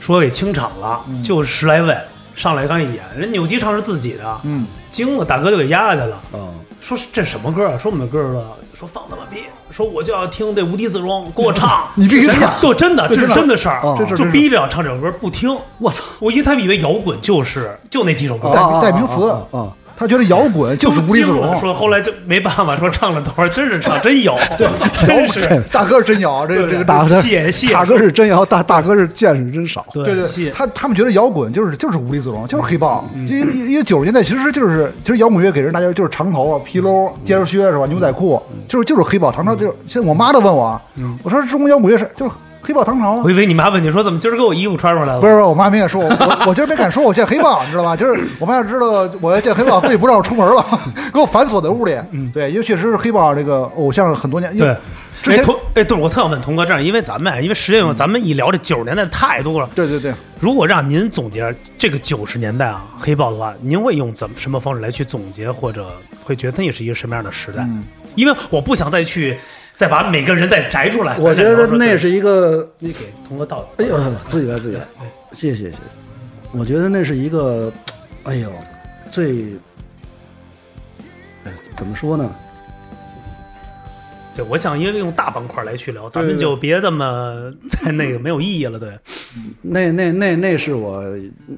[0.00, 1.94] 说给清场了，就十来位
[2.34, 6.16] 上来刚一演，人扭机唱是自己的，嗯，惊了，大哥就给压下去了。
[6.32, 6.48] 啊，
[6.80, 7.76] 说这什么歌啊？
[7.76, 9.40] 说我们的歌了，说放他妈屁！
[9.72, 12.48] 说我就要听这无地自容，给我唱， 你必须唱。
[12.60, 13.56] 就，真的，这是真的。
[13.56, 13.80] 事儿。
[13.82, 15.50] 哦，这是就逼着要唱这首歌，不听。
[15.78, 21.58] 我操，我一他以为摇滚就是就那几首歌，带啊代名词啊啊啊他觉得摇滚就是无地自容。
[21.58, 25.62] 说后来就没办法，说唱了多少， 真是唱，真有， 真是。
[25.72, 27.72] 大哥是真摇，这个这个大哥谢谢。
[27.72, 29.84] 大哥是真摇，大大哥是见识真少。
[29.92, 33.04] 对对，他他们觉得摇滚就是就是无地自容，就是黑豹。
[33.26, 37.86] 因为因为九十年代其实就是其实摇滚乐给人大家就是长头啊、皮褛、尖儿靴是吧？
[37.86, 40.80] 牛仔裤就是就是黑豹唐朝，就是现在我妈都问我，
[41.24, 42.32] 我说中国摇滚乐是就是
[42.68, 43.30] 黑豹唐朝啊我。
[43.30, 45.20] 以为你妈问你说怎么今儿给我衣服穿出来了？
[45.20, 47.96] 不是，不是，我妈没敢说，我 我我今儿没敢说我见黑豹，你知道吧？
[47.96, 50.62] 就是我妈要知道我要见黑豹，估计不让我出门了，
[51.14, 51.98] 给我反锁在屋里。
[52.10, 54.76] 嗯对，因为确实是黑豹这个偶像很多年，对。
[55.20, 59.68] 之前哎，童哎，对，我特想问童哥这样，因为咱们因为时间有，咱们一聊这九十年代太多了。
[59.74, 65.88] 对对对，如果让您总结这个九十年代啊黑豹的话，您会用怎么什么方式来去总结，或者
[66.22, 67.62] 会觉得那是一个什么样的时代？
[67.62, 67.82] 嗯
[68.14, 69.38] 因为我不想再去
[69.78, 71.16] 再把每个人再摘出来。
[71.18, 74.82] 我觉得那是一个，你给童哥倒，哎呦，自己来自己来，
[75.30, 75.76] 谢谢谢谢。
[76.52, 77.72] 我觉得那是一个，
[78.24, 78.50] 哎呦，
[79.08, 79.52] 最，
[81.44, 82.28] 哎怎么说呢？
[84.34, 88.80] 对，我想因为用大板块来去聊，咱们就别这么 在那个没有意义了。
[88.80, 88.98] 对，
[89.62, 91.04] 那那那那是我，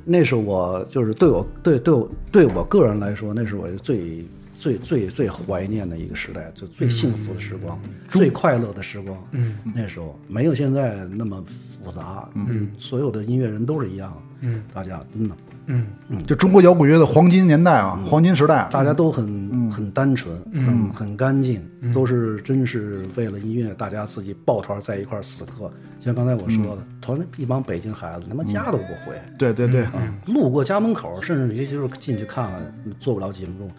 [0.04, 4.22] 那是我，就是对我对对我对我个人来说，那是我最
[4.60, 9.16] 最最最怀念的一个时代，就最幸福的时光，最快乐的时光。
[9.30, 15.34] 嗯，那时候没有现在那么复杂，嗯，所有的音乐人都是一样的，嗯，大家真的
[15.66, 18.68] 嗯嗯，就中国摇滚乐的黄金年代啊，黄金时代。
[18.70, 21.62] 大家都很、很单纯，很很干净，
[21.94, 25.72] 都是真是为了音乐，大家自己抱团在一块儿死磕。
[26.00, 29.14] 像刚才我说的，同样一帮北京孩子，他妈家都不回。
[29.38, 33.70] 对对对，啊，路过家门口，甚至于就是进去看看，坐不了几分钟，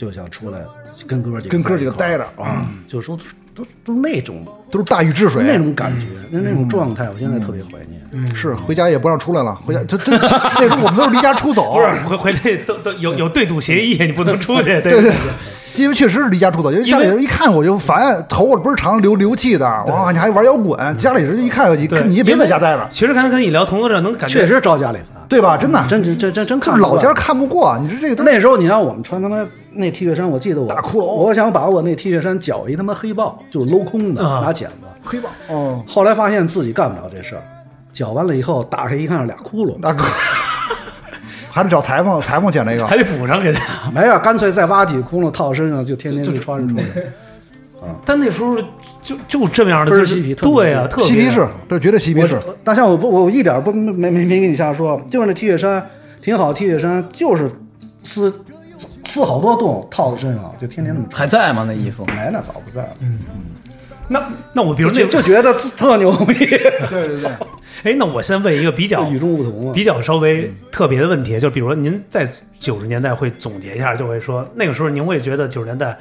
[0.00, 0.60] 就想出来
[1.06, 3.18] 跟哥几个跟哥几个待着啊，就说
[3.54, 8.00] 都都那种都是大禹治水，那种感觉，那那种状态，我现在特别怀念。
[8.34, 14.80] 是回家也不让出来了，回家他他 那时候我们都是离家出走，不是回回来都都有有对赌协议，你不能出去。
[14.80, 15.02] 对对。
[15.02, 15.12] 对，
[15.76, 25.56] 因为确实是离家出走，因为家里人一看我就烦，头发倍儿长，流流气的，哇，你还玩摇滚，家里人一看你对你也别在家待着，其实刚才跟你聊童哥这能感觉确实招家里烦，对吧？
[25.56, 34.74] 真的，真真真真真就是老家看不过，你说这个那时候你让我们穿他妈那 T 恤衫，我记得我大骷髅我想把我那 T 恤衫绞一他妈黑豹，就是镂空的，啊拿剪子。
[35.02, 37.42] 黑豹哦，后来发现自己干不了这事儿，
[37.92, 40.04] 绞完了以后打开一看是俩窟窿，大哥，
[41.50, 43.62] 还得找裁缝，裁缝剪这个，还得补上给他。
[43.90, 46.86] 没有，干脆再挖几个窟窿套身上，就天天就穿着出去。
[48.04, 48.58] 但那时候
[49.00, 55.84] 就就这么样的，就是嬉皮特别对呀，特别嬉皮士，这绝对嬉皮士，我但像我不，我一点不没没没跟你瞎说，就是那 T 恤衫
[56.20, 57.50] 挺好，T 恤衫就是
[58.02, 58.30] 撕
[59.06, 61.20] 撕好多洞套在身上，就天天那么穿。
[61.20, 61.64] 还在吗？
[61.66, 62.04] 那衣服？
[62.08, 62.90] 没，那早不在了，
[64.12, 67.30] 那那我比如那就就觉得自特牛逼，对对对，
[67.84, 69.72] 哎，那我先问一个比较与众不同啊。
[69.72, 75.96] 比较稍微特别的问题，就比如说您在九十年代会总结一下，就会说那个时候您会觉得九十年代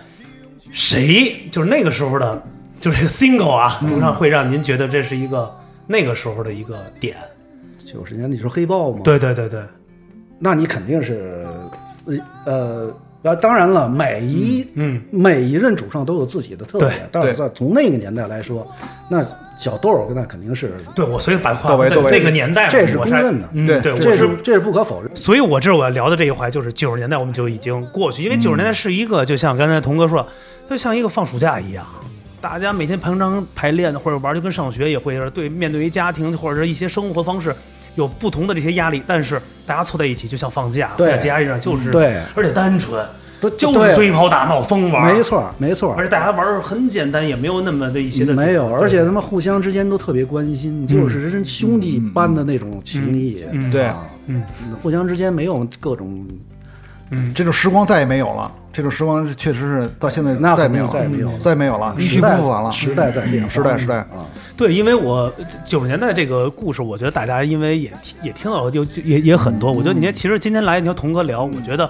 [0.72, 2.44] 谁就是那个时候的，
[2.80, 7.16] 就是这个 single 啊，主唱会让您觉得这是一个那个时候的一个点。
[7.86, 9.62] 九十年你说黑豹吗？，对对对对，
[10.40, 11.46] 那你肯定是，
[12.46, 18.66] 呃呃，当然了，每一嗯每一任主唱都有自己的特点对，但是在从那个年代来说，
[19.10, 19.26] 那
[19.58, 25.14] 小豆儿那肯定是，对，我所以把话那个年代，这是我公认的嗯对对，这是这是不可否认。
[25.18, 30.26] 所以，我这我要聊的这一环就是九十年代，我们就已经过去，因为九十年代是一个，就像刚才童哥说，
[30.70, 31.86] 就像一个放暑假一样，
[32.40, 37.54] 大家每天平常排练或者玩，就跟上学也会是对面对于家庭或者是一些生活方式
[37.96, 41.12] 有不同的这些压力，但是大家凑在一起就像放假，对。
[41.12, 42.22] 在家一样，就是对。
[42.36, 43.06] 而且单纯，
[43.42, 45.94] 都就是追跑打闹疯玩，没，错没错。
[45.98, 53.44] 而，且大家玩很简单，也没有那么的一些的没有，而且他们互相之间都特别关心，就是真兄弟般的那种情谊。
[53.52, 53.86] 嗯对。
[53.86, 54.44] 啊嗯。
[54.82, 56.28] 互相之间没有各种，
[57.12, 64.24] 嗯这种时光再也没有了，这种时光确实是到现在那再没有了，再没有了再没有了，一去不复返了，时代在变，时代时代啊，
[64.56, 65.32] 对，因为我
[65.66, 69.72] 九十年代这个故事，我觉得大家因为也也听到就也也很多。
[69.72, 71.90] 我觉得你看，其实今天来你和童哥聊，我觉得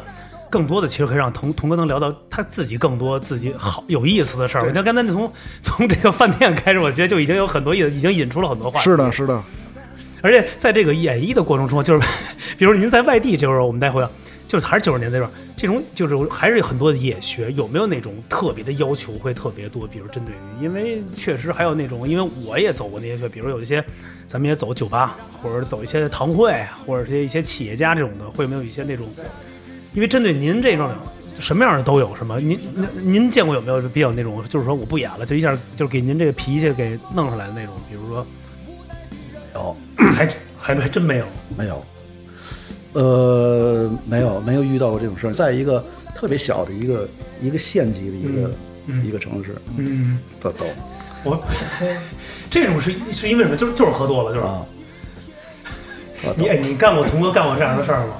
[0.50, 4.62] 更多的其实可以让童童哥能聊到他自己更多自己好有意思的事儿。
[4.62, 8.86] 我觉得刚才那从从这个饭店开始，我觉得就已经有很多意思，已经引出了很多话题。
[8.86, 9.44] 是的，是的，
[10.22, 12.08] 而且在这个演绎的过程中，就是
[12.58, 14.10] 比如您在外地这会儿，我们待会儿
[14.50, 19.86] 就是还是九十年代这种这种，就是还是有很多的野学，有没有那种特别的要求会特别多？
[19.86, 23.86] 比如针对于，因为确实还有那种，因为我也走过那些学，比如有一些
[24.26, 29.08] 咱们也走酒吧，或者走一些堂会，或者是一些企业家这种的，会有没有一些那种？
[29.94, 30.92] 因为针对您这种。
[31.40, 32.38] 什么样的都有，是吗？
[32.38, 37.74] 您您您见过有没有比较那种，就是说我不演了，就一下就是给您这个脾气给弄出来的那种？
[37.90, 38.28] 比如说，
[39.54, 40.28] 有还
[40.60, 41.26] 还还真没有。
[41.56, 41.82] 没有？
[42.94, 45.84] 呃，没有没有遇到过这种事儿，在一个
[46.16, 47.08] 特别小的一个
[47.42, 48.52] 一个县级的一个、
[48.88, 50.66] 嗯一个城市，嗯，特逗
[51.24, 51.40] 我
[52.50, 53.56] 这种是是因为什么？
[53.56, 54.62] 就是就是喝多了，就是啊。
[56.36, 58.14] 你你干过童哥干过这样的事儿吗？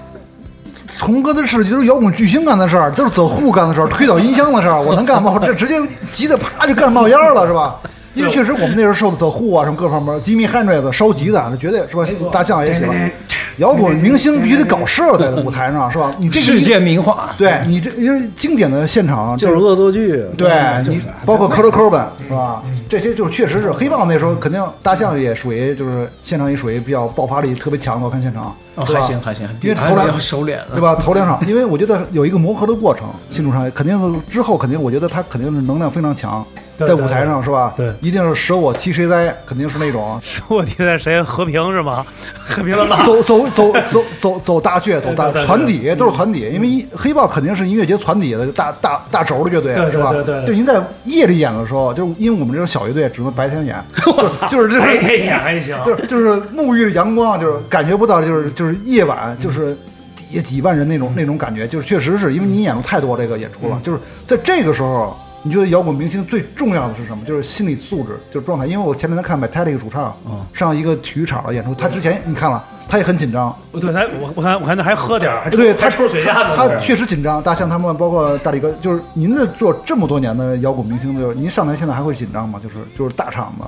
[1.00, 5.32] 童哥的事就是摇滚巨星干的事儿，就是走户干的事儿，推倒音箱的事儿，我能干吗？
[5.34, 5.76] 我这直接
[6.14, 7.80] 急得啪就干冒烟了，是吧？
[8.14, 12.04] 因为确实我们那时候受的走户啊什么各方面，，Jimmy Hendrix 烧吉的，那绝对是吧？
[12.32, 13.12] 大象也喜欢。
[13.58, 16.10] 摇滚明星必须得搞事儿在舞台上，是吧？
[16.18, 20.50] 你这个世界名画，对你这因为经典的现场就是恶作剧，对
[20.88, 22.64] 你包括科特·科本是吧？
[22.88, 30.82] 这些就是确实是黑豹那时候肯定大象也属于就是现场也属于比较爆发力特别强的，我看现场还行还行，因为头两还比较收敛了，对？
[30.82, 30.96] 吧？
[31.02, 36.46] 头两场，因为我觉得有一个磨合的过程，新主唱肯定之后肯定，我觉得他肯定是能量非常强，
[36.78, 37.74] 在舞台上是吧？
[37.76, 42.06] 对一定是舍我其谁哉，肯定是那种 舍我其在谁和平是吗？
[42.44, 50.12] 和平走走走走走走大穴，走大船底都是船底，因为一黑豹肯定是音乐节船底的大大大轴的乐队，是吧？
[50.12, 53.76] 对对对就您在夜里演的时候，就是因为我们这种小乐队只能白天演，
[54.50, 59.76] 就是就是白天演还行，就是就是沐浴着阳光，就是感觉不到，就是就是夜晚，就是
[60.16, 67.24] 底下几万人那种那种感觉，就是确实是因为你演了太多这个演出了，就是在这个时候，你觉得摇滚明星最重要的是什么？
[67.26, 68.66] 就是心理素质，就是状态。
[68.66, 70.16] 因为我前两天看 Metallica 主唱
[70.54, 77.42] 上一个体育场的演出，他之前你看了，他也很紧张，对他我我看我看他还喝点儿，还对他抽雪茄呢，他确实紧张。
[77.42, 82.60] 大象他们包括大力哥，就是您在做这么多年的摇滚明星，就是您上台现在还会紧张吗？
[82.62, 83.66] 就是就是大场子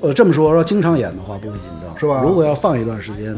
[0.00, 3.34] 呃，这么说，说经常演的话不会紧张，是吧如果要放一段时间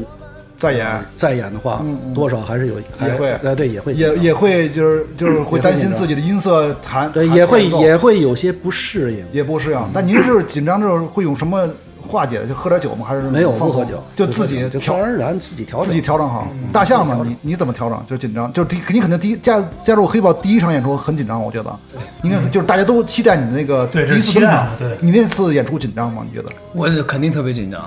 [0.60, 0.86] 再演。
[1.16, 9.24] 再演的话，嗯嗯多少还是有，还也会呃，对，也会也也会就是就是会担心自己的音色弹，对，也会也会有些不适应。
[9.32, 9.78] 也不适应。
[9.92, 11.68] 但您是紧张之后会用什么
[12.00, 12.40] 化解？
[12.46, 13.06] 就喝点酒吗？
[13.08, 16.48] 还是没有不喝酒，就自己就自然而然自己调整自己调整好。
[16.72, 17.20] 大象嘛？
[17.24, 18.04] 你你怎么调整？
[18.08, 21.78] 就紧张，就第你肯定第一加加入黑豹第一场演出很紧张，我觉得
[22.22, 24.68] 应该就是大家都期待你那个第一次登场。
[24.78, 26.22] 对你那次演出紧张吗？
[26.28, 26.50] 你觉得？
[26.74, 27.80] 我肯定特别紧张，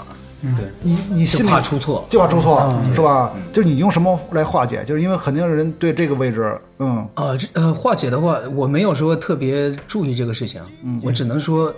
[0.57, 2.05] 对，你你就心里怕出错。
[2.09, 3.31] 就怕出错是吧？
[3.53, 4.83] 就是你用什么来化解？
[4.85, 10.61] 就是因为肯定人对这个位置，嗯，呃，这呃，化解的话，我没有说特别注意这个事情，
[11.03, 11.73] 我只能说，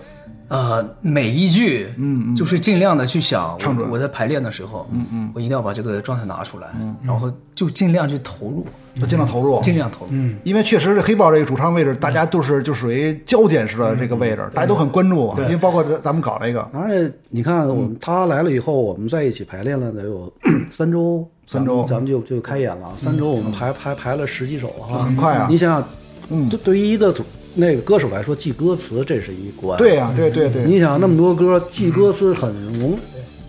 [0.47, 3.87] 呃，每一句，嗯嗯，就是尽量的去想，唱准。
[3.87, 6.67] 我我在排练的时候，嗯嗯，我一定要把这个状态拿出来，
[7.03, 8.65] 然后就尽量去投入，
[8.99, 15.35] 就尽量投入，尽量投入，嗯，因为确实是黑豹这个主唱位置，大家都是就属于焦点式的这个位置，大家都很关注啊。
[15.39, 16.61] 因为包括咱咱们搞那个。
[16.73, 20.31] 而且你看，我们他来了以后，我们在一起排练了得有
[20.69, 21.77] 三周，三周。
[21.77, 22.93] 咱们咱们就就开演了。
[22.95, 25.47] 三周我们排排排了十几首哈，很快啊。
[25.49, 25.89] 你想想，
[26.29, 26.47] 嗯。
[26.49, 27.23] 对对于一个组
[27.55, 29.77] 那个歌手来说，记歌词这是一关。
[29.77, 32.99] 对呀、对对对，你想那么多歌，记歌词很容，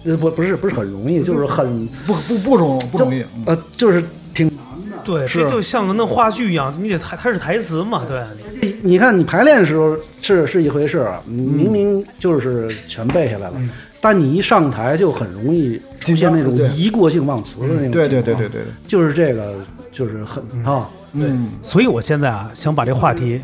[0.05, 3.21] 呃不不是不是很容易，就是很不不不容不容易。
[3.37, 3.42] 嗯。
[3.47, 4.57] 呃就是挺难
[4.90, 4.97] 的。
[5.05, 5.40] 对，是。
[5.45, 8.23] 这就像个那话剧一样，你得台它是台词嘛，对，
[8.61, 8.77] 你。
[8.83, 13.55] 你看，你排练的时候是是一回事儿，明明就是全背下来了，
[14.01, 18.38] 但你一上台就很容易出现那种一过性忘词的那种对对情况。
[18.38, 19.55] 对对对对，就是这个，
[19.90, 21.51] 就是很啊，嗯。
[21.62, 23.40] 所以我现在啊，想把这话题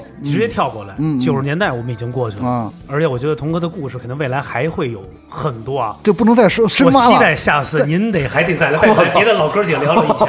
[0.00, 5.96] about 直接跳过来九十年代我们已经过去了，啊，而且我觉得童哥的故事可能未来还会有很多啊。
[6.02, 7.18] 就不能再深深我期。
[7.18, 10.26] 待下次您得还得再来再来 别的老哥儿几个聊聊以前，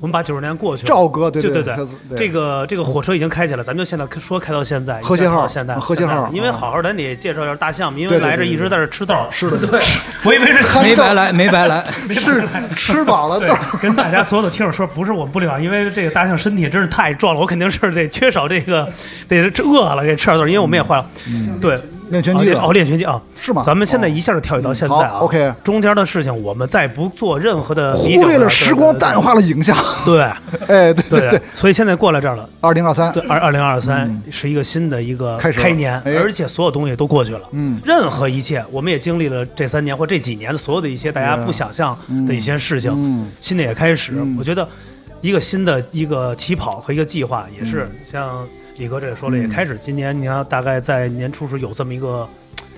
[0.00, 0.88] 我们把九十年过去了。
[0.88, 1.76] 赵哥对对对
[2.16, 9.80] 这个这个火车已经开起来，咱们就现在说开到现在，和谐号现在和谐号因为啊好好咱得介绍一下大象，因为来这一直在这吃豆儿，是的， 对
[10.24, 12.44] 我以为是没白来，没白来， 是
[12.76, 18.88] 吃饱了对豆。，跟大家所有的听众说，不是我们不礼貌，因为这个大象身体真是太壮了，我肯定是得缺少这个，
[19.40, 21.06] 得这饿了给吃点东西，因为我们也坏了。
[21.60, 21.78] 对，
[22.10, 29.76] 练拳击的哦，练拳击啊，是吗咱们现在一下就跳跃到现在啊好，OK 中间的事情我们再不做任何的忽比较略了时光，淡化了影像。
[30.04, 30.20] 对
[30.68, 32.48] 哎，对对对，所以现在过来这儿了。
[32.60, 37.40] 二零二三，对，二二零二三是一个新的一个开始了开年，哎而且所有东西都过去了。
[37.52, 44.12] 嗯任何一切，我们也经历了这三年或这几年的所有的一些大家不想象的一些事情，嗯新的也开始。
[44.16, 44.68] 嗯我觉得
[45.22, 49.78] 一个新的一个起跑和一个计划，也嗯是像李哥这也说了，也开始。
[49.80, 52.28] 今年你看大概在年初时有这么一个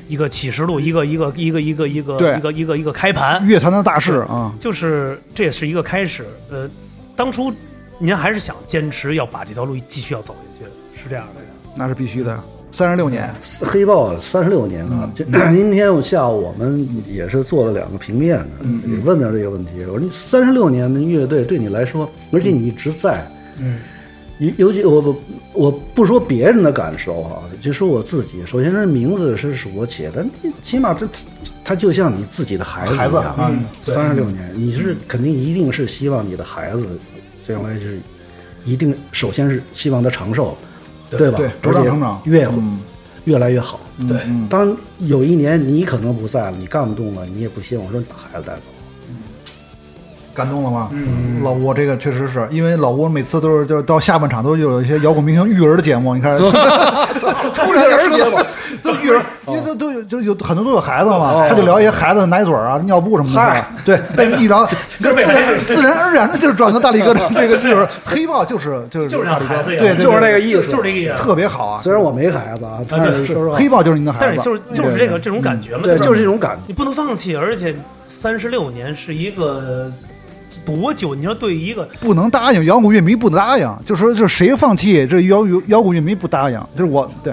[0.08, 6.26] 一个启示录，一个一个一个一个一个对一个一个一个开盘，乐坛的大事啊，就是这也是一个开始。
[6.50, 6.68] 呃，
[7.14, 7.52] 当初
[7.98, 11.40] 您还是想坚持要把这条路继续要走下去，是这样的。
[11.74, 12.42] 那是必须的。
[12.72, 15.10] 三十六年，黑豹三十六年了。
[15.14, 18.46] 这 今天我下午我们也是做了两个平面的，
[18.86, 19.80] 也问到这个问题。
[19.86, 23.26] 我说你三十六年的乐队对你来说，而且你一直在，
[23.58, 23.80] 嗯，尤
[24.38, 25.16] 尤尤其我我
[25.52, 28.44] 我不说别人的感受哈、就说我自己。
[28.44, 31.08] 首先，这名字是是我起的，你起码这
[31.64, 33.16] 他就像你自己的孩子一孩子
[33.80, 36.86] 三十六年，你是肯定一定是希望你的孩子
[37.46, 37.98] 将来是
[38.64, 40.56] 一定首先是希望他长寿，
[41.08, 41.38] 对吧？
[41.38, 42.80] 对而且茁壮成长越嗯
[43.24, 43.80] 越来越好。
[44.06, 44.20] 对，
[44.50, 48.66] 当有一年你可能不在了，你干不动了，你也不希望说你把孩子带走。
[50.36, 50.88] 感动了吗？
[50.92, 56.36] 嗯，老吴这个确实是因为老吴每次都是就是到下半场都有一些摇滚明星育儿的节目，你看，
[57.54, 58.46] 突然就说到
[58.82, 64.66] 都 育儿，因为都都有就有很多都有孩子嘛，他就聊一些孩子的奶嘴啊、尿布什么的，对，但是一聊
[65.00, 71.14] 就自然自然而然的就转到大力哥这这个就是黑豹就是就是就是大力哥，让孩子对，就是那个意思就是这个意思。
[71.14, 76.62] 特别好啊，虽然我没孩子啊，但是说实话，黑豹就是您的孩子，但是就是就是这个这种感觉嘛，对，就是这种感觉。
[76.66, 77.74] 你不能放弃，而且
[78.06, 79.90] 三十六年是一个
[80.64, 81.14] 多久？
[81.14, 87.32] 你说对一个不能答应，摇滚乐迷不答应，就说就谁放弃，这摇摇摇滚乐迷不答应，就是我对，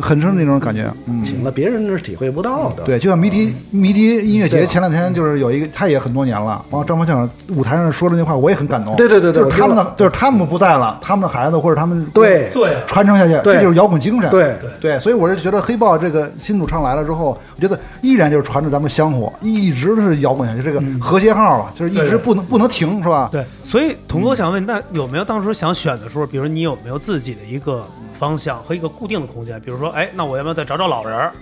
[0.00, 1.24] 很深那种感觉，嗯。
[1.24, 2.82] 行了，别人那是体会不到的。
[2.84, 6.64] 对，就像迷笛迷笛音乐节前两天就是有一个，他也很多年了。
[6.70, 8.96] 然后张方向舞台上说的那话，我也很感动。
[8.96, 14.30] 对对对对就是他们的，就是他们不在了，他们的孩子或者他们对对传承下去，对这就是摇滚精神。
[14.30, 23.28] 对对对，所以我就觉得黑豹这个新主唱来了之后，我觉得依然就是传着咱们香火，一直是摇滚下去，这个和谐号啊，就是一直不能不能停，是吧？
[23.30, 27.84] 对，所以童哥想问，那有没有当时想选的时候，比如你有没有自己的一个
[28.18, 29.60] 方向和一个固定的空间？
[29.60, 31.32] 比如说，哎，那我要不要再找找老人儿？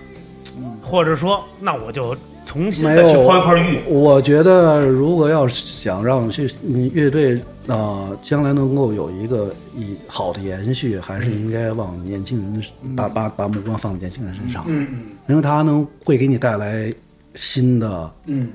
[0.81, 3.79] 或者说，那我就重新再去有抛一块玉。
[3.87, 7.35] 我觉得，如果要是想让去你乐队
[7.67, 14.99] 啊、呃将来能够有一个以好的延续，还是应该往年轻人把把把目光放在年轻人身上，嗯嗯。
[15.27, 16.91] 因为他能会给你带来
[17.35, 18.49] 新的嗯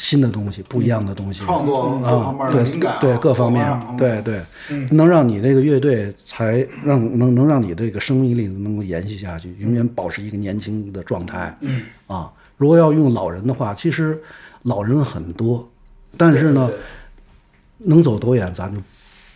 [0.00, 4.40] 新的东西，不一样的东西，创作各方面啊，对的灵感啊对各方面对对，
[4.70, 11.54] 嗯能让你这个乐队才让能能让你这个生命力能够延续下去，永远保持一个年轻的状态。
[11.62, 14.22] 嗯啊，如果要用老人的话，其实
[14.62, 15.68] 老人很多，
[16.16, 16.70] 但是呢，
[17.78, 18.80] 能走多远咱就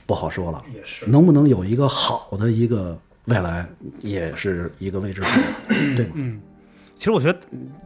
[0.06, 0.62] 不好说了。
[0.72, 3.66] 也是能不能有一个好的一个未来，
[4.00, 5.40] 也是一个未知数，
[5.96, 6.12] 对吗？
[6.14, 6.40] 嗯。
[7.03, 7.38] 其实我觉得，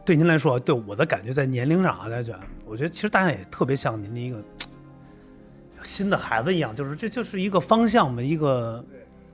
[0.05, 4.37] 对您来说，对我的感觉在年龄上啊，大家觉得，我觉得其实大家也特别像您的一个
[5.81, 8.85] 新的孩子一样，就是这就是一个方向吧，一个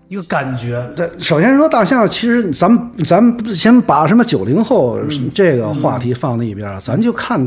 [0.08, 0.90] 一个感觉。
[0.96, 4.98] 对，首先说大象，其实咱们咱们先把什么九零后
[5.34, 7.46] 这个话题放在一边，咱就看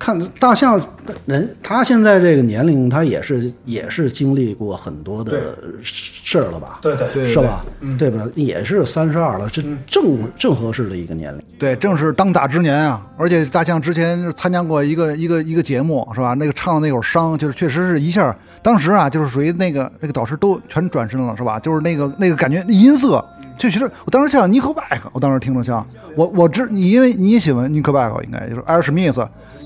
[0.00, 0.80] 看大象
[1.26, 6.78] 人，他现在这个年龄，他也是也是经历过很多的事儿了吧？
[6.80, 7.60] 对对对是吧？
[7.98, 8.26] 对吧？
[8.34, 11.42] 也是三十二了，这正正合适的一个年龄。
[11.58, 13.06] 对，正是当打之年啊！
[13.18, 16.32] 而且大象之前参加过一个一个一个节目，是吧？
[16.32, 21.60] 那个唱的那首《伤》，就是确实是一下，当时啊，就是属于那个那个导师都全转身了，是吧？
[21.60, 23.22] 就是那个那个感觉，那音色，
[23.60, 25.86] 就其实我当时像 Nick Back，，我当时听着像
[26.16, 29.16] 我我知你，因为你喜欢 Nick Back，，应该就是艾尔史密斯，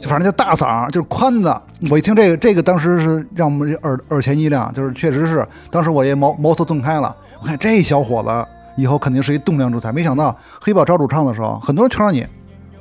[0.03, 1.63] 就反正就大嗓，就是宽的。
[1.89, 7.15] 我一听这个这个，当时是让我们耳耳前一亮，就是确实是，当时我也茅茅塞顿开了。
[7.41, 12.27] 我看这小伙子以后肯定是一栋梁之才，没想到黑豹找主唱的时候，很多人圈你。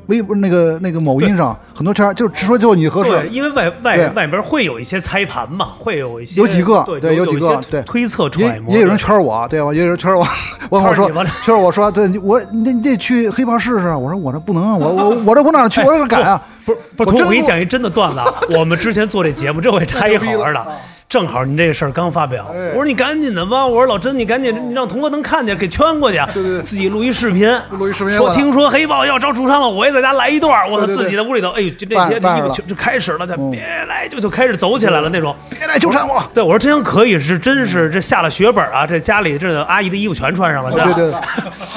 [0.08, 9.74] 微博那个那个某音上很多圈，就只说就你合对，适，因为外外外边会有一些猜盘嘛，会有一些有几个对对有几个对推测也揣摩，也有人圈我，对吧？
[9.74, 10.28] 也有人圈我，
[10.70, 11.10] 我我说
[11.44, 13.98] 圈我说，对我你你得去黑豹试试啊。
[13.98, 15.82] 我说我这不能啊，我我 我这我哪去？
[15.82, 16.42] 我这敢啊？
[16.66, 18.34] 不是不是，我给你讲一真的段子啊！
[18.58, 20.66] 我们之前做这节目，这回拆一好玩的，
[21.10, 22.70] 正好您这事儿刚发表，哎。
[22.70, 31.62] 我说你赶紧的吧，我说老甄你赶紧，你让童哥能看见，给圈过去，对对自己录一视频，录一视频我说听说黑豹要招主唱了，我也在家来一段，我自己在屋里头，哎。
[31.62, 32.48] 呦，这这些这办了。
[32.48, 33.52] 一就就开始了，他嗯。
[33.52, 35.36] 别来就就开始走起来了那种。
[35.50, 36.24] 别来纠缠我！
[36.34, 41.22] 对，我说真可以，是真是这下了血本啊，这家里这阿姨的衣服全穿上了，这对对对。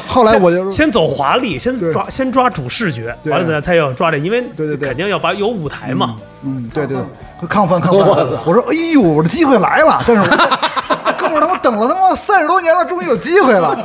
[0.07, 3.33] 后来我就先走华丽，先抓先抓主视觉，对。
[3.33, 4.43] 完了呢才要抓这，因为
[4.81, 6.17] 肯定要把有舞台嘛。
[6.43, 7.07] 嗯，对对对，
[7.43, 8.39] 亢奋亢奋。
[8.45, 10.03] 我说，哎呦，我的机会来了！
[10.07, 10.27] 但是我
[11.19, 13.77] 哥们儿他妈等了他妈三十多年了，终于有机会了。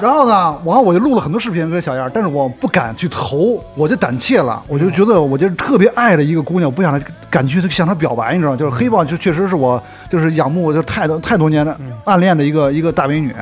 [0.00, 4.62] 然后呢，然后我就录了很多视频跟小燕儿，但是我不敢去投，我就胆怯了。
[4.66, 8.56] 我就觉得，我就特别爱的一个姑娘，我不想敢去向她表白，你知道吗？
[8.56, 13.34] 就是黑豹，就确实是我就是仰慕就太多太多年的暗恋的一个一个大美女。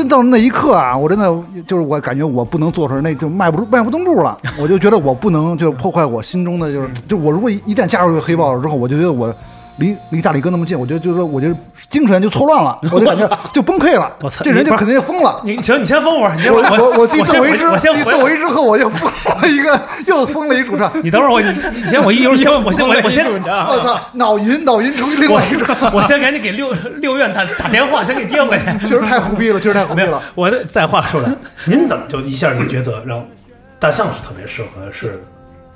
[0.00, 1.24] 真到那一刻啊，我真的
[1.66, 4.34] 就是我感觉我不能做出来，那就迈不出迈不动步了。
[4.58, 9.34] 我就觉得我不能就破坏我心中的就是，就我如果一旦加入黑豹之后，我就觉得我
[9.80, 11.54] 离离大力哥那么近，我觉得就是说，我觉得
[11.88, 14.12] 精神就错乱了，我就感觉就崩溃了。
[14.20, 15.40] 我操这人就肯定就疯了。
[15.42, 17.64] 你行，你先疯会儿，你先我我我我进先窦唯之，
[18.04, 19.10] 窦唯之后，我就疯
[19.40, 20.92] 了一个，又疯了一主唱。
[21.02, 23.38] 你等会儿我你你先我一会儿先 我先我我先我
[23.80, 28.86] 操，脑晕脑晕成另外一个， 我先赶紧给六六院打打电话，先给接回去。
[28.86, 31.32] 确实太胡逼了，确实太胡逼了。，我的再话说来，
[31.64, 33.24] 您怎么就一下就抉择让
[33.78, 35.22] 大象是特别适合是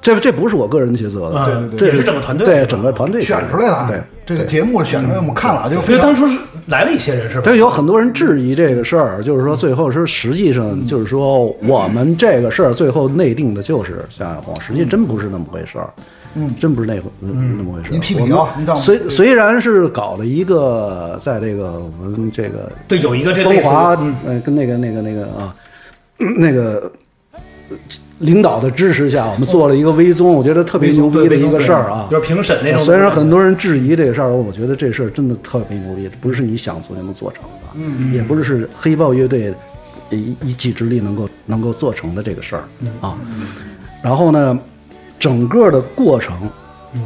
[0.04, 4.00] 这这不是我个人抉择的，对对对这也是整个团队对整个团队选出来的啊，对。
[4.26, 7.42] 这个节目选出来，我们看了，就因为当初是来了一些人是吧？
[7.44, 15.90] 对，有很多人质疑这个事儿，就是说最后是实际上就是说我们这个事儿最后内定的就是夏小红，实际真不是那么回事儿，
[16.34, 17.32] 嗯，真不是那回那
[17.62, 17.90] 么回事儿。
[17.90, 25.54] 您批评啊虽虽然是搞了一个在这个我们这个对，有一个这个风华嗯，呃，跟那个那个那个啊，
[26.16, 26.90] 那个
[27.68, 27.76] 呃
[28.24, 32.08] 领导的支持下，我们做了一个微综，我觉得特别牛逼的一个事儿啊。
[32.10, 32.82] 就是评审那种。
[32.82, 39.54] 虽然很多人质疑这个事儿，我觉得这事儿真的特别牛逼，不是你想做就能做成的，嗯，也不是是黑豹乐队
[40.10, 42.64] 一一己之力能够能够做成的这个事儿
[43.00, 43.14] 啊。
[44.02, 44.58] 然后呢，
[45.18, 46.36] 整个的过程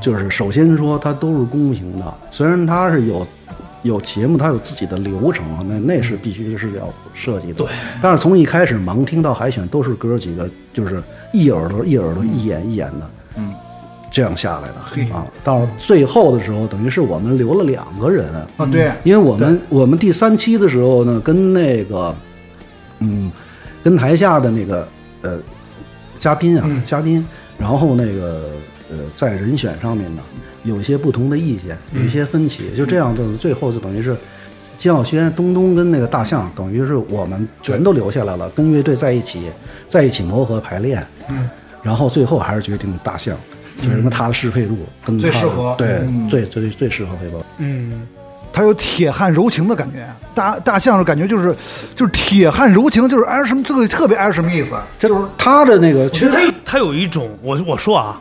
[0.01, 3.27] 就是首先说它都是公平的，虽然它是有
[3.83, 7.55] 有节目，它有自己的流程，那那是必须是要设计的。
[7.55, 7.67] 对，
[8.03, 11.03] 但是从一开始盲听到海选都是哥几个，就是
[11.33, 13.55] 一耳朵一耳朵一眼一眼的，嗯，
[14.11, 15.27] 这样下来的啊。
[15.45, 18.27] 到最后的时候，等于是我们留了两个人，
[18.57, 22.15] 啊，对，因为我们我们第三期的时候呢，跟那个，
[22.99, 23.31] 嗯，
[23.85, 24.89] 跟台下的那个
[25.23, 25.39] 呃
[26.19, 27.25] 嘉宾啊、嗯嘉宾，
[27.57, 28.51] 然后那个
[28.91, 30.23] 呃在人选上面呢
[30.65, 34.17] 有一些不同的意见，有一些分歧，就这样的最后就等于是。
[34.77, 39.51] 金耀轩、东东跟那个大象，等于是我们全都留下来了，跟乐队在一起，
[39.89, 41.51] 在一起磨合排练，嗯，
[41.83, 43.37] 然后最后还是决定大象，
[43.79, 47.45] 就是什么他的适配度跟他最适合对嗯最最最适合黑豹。
[47.59, 48.07] 嗯，
[48.53, 50.07] 他有铁汉柔情的感觉。
[50.33, 51.53] 大大象的感觉就是
[51.97, 54.77] 就是铁汉柔情，就是哎什么这个特别艾尔什么意思？
[54.97, 58.21] 就是他的那个，其实其实他有他有一种，我我说啊，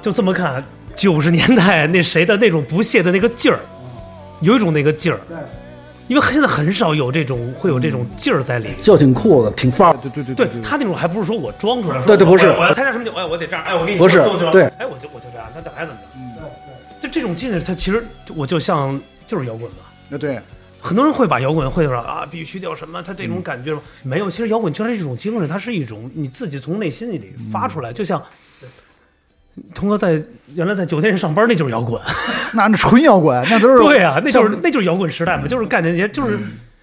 [0.00, 0.62] 就这么看，
[0.94, 3.58] 九十年代那谁的那种不屑的那个劲儿，
[4.40, 5.20] 有一种那个劲儿。
[6.06, 8.76] 因为现在很少有这种会有这种劲儿在里面。
[8.80, 9.96] 就挺酷的，挺范儿。
[10.02, 14.16] 对对对对他那种还不是说我装出来，说对对不是我我要参加什么酒，哎，我得这样，哎，我给你不是
[14.50, 16.06] 对哎，我就我就这样，那这还怎么着？
[16.16, 16.32] 嗯，
[16.98, 18.02] 对就这种劲儿，他其实
[18.34, 19.84] 我就像就是摇滚嘛。
[20.08, 20.40] 那对，
[20.80, 24.30] 很多人会把摇滚会说啊，必须得有什么，他这种感觉、没有。
[24.30, 28.22] 其实摇滚就是一种精神，它是一种你自己从内心里发出来，就像
[29.74, 30.22] 童哥在
[30.54, 32.00] 原来在酒店上班，那就是摇滚。
[32.54, 36.38] 那那纯摇滚，那都是 对啊，那就是那就是摇滚时代嘛，就是干这些，就是。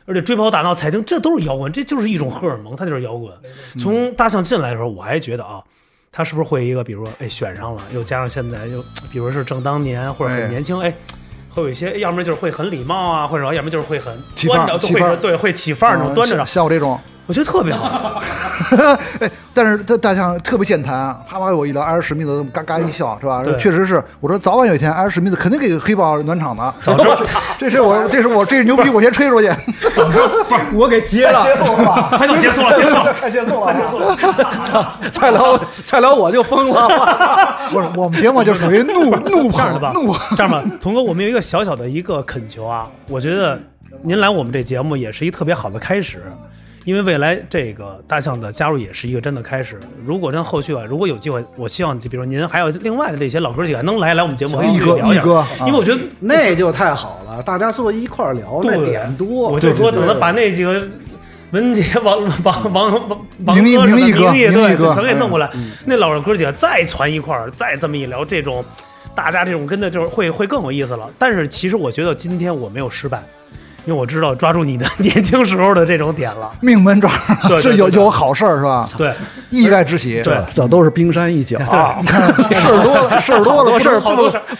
[0.07, 3.33] 而且追跑打闹、踩丁，这都是摇滚，这就是一种荷尔蒙，它就是摇滚。
[3.79, 5.59] 从大象进来的时候，我还觉得啊，
[6.11, 10.93] 他是不是会一个，比如说，哎，选上了，又加上现在又，比如是正当年或者哎很年轻，哎，
[11.49, 14.15] 会有一些，要么就是会很礼貌啊，或者要么就是会很
[14.45, 16.99] 端着，会对会起范儿那种端着的，像我这种。
[17.27, 18.21] 我觉得特别好。
[19.19, 23.43] 哎， 但是他大象特别健谈，啪啪我一聊，艾尔史密斯嘎嘎一笑，是吧？
[23.57, 26.73] 确实是，我说早晚有一天，艾尔史密斯肯定给黑豹暖场的。
[26.81, 27.17] 早知道，
[27.57, 29.51] 这是我，这是我，这是牛逼，我先吹出去。
[30.73, 31.45] 我给接了，
[32.11, 33.13] 他就结束了，结束了。
[33.19, 33.75] 太结束了，
[35.11, 36.87] 再聊再聊我就疯了。
[37.69, 40.15] 不是，我们节目就属于怒怒这样的吧，捧怒。
[40.35, 43.59] 这样吧，童哥，我们有一个小小的一个恳求啊，我觉得
[44.03, 46.21] 您来我们这节目也是一特别好的开始，
[46.85, 49.77] 因为未来这个大象的加入也是一个真的开始。
[50.05, 59.49] 如果真后续啊，如果有机会，我希望就比如您还有另外的这些老哥几个能来来我们节目，一哥一哥啊因为我觉得那就太好了，大家坐一块儿聊，那点多。
[59.49, 60.81] 我就说对等他把那几个。
[61.51, 63.09] 文杰、王王王王
[63.45, 63.77] 王哥明义
[64.11, 65.49] 哥明义全给弄过来。
[65.85, 68.65] 那老哥几个再攒一块儿，再这么一聊，这种
[69.13, 71.09] 大家这种跟的就是会会更有意思了。
[71.17, 73.23] 但是其实我觉得今天我没有失败，
[73.85, 76.51] 因为我知道抓住你的 年轻时候的这种点了。
[76.61, 77.11] 命门抓
[77.61, 78.89] 这有有好事儿是吧？
[78.97, 79.13] 对，
[79.49, 80.21] 意外之喜。
[80.23, 81.57] 对这都是冰山一角。
[82.01, 83.99] 你看 事儿多了，事儿多了，事儿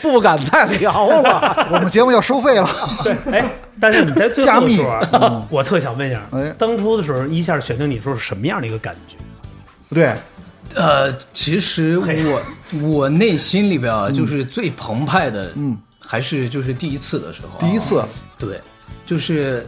[0.02, 1.68] 不不敢再聊了。
[1.72, 2.70] 我们节目要收费了。
[3.04, 3.44] 对，哎，
[3.80, 9.16] 但是你在最加密后的时候啊，我特想问一下哎，当初的时候一下选定你的时候是什么样的一个感觉？
[9.94, 10.14] 对，
[10.76, 12.42] 呃，其实我
[12.82, 18.04] 我内心里边啊，就是最澎湃的，嗯，还是就是第一次的时候啊，第一次
[18.38, 18.60] 对，
[19.06, 19.66] 就是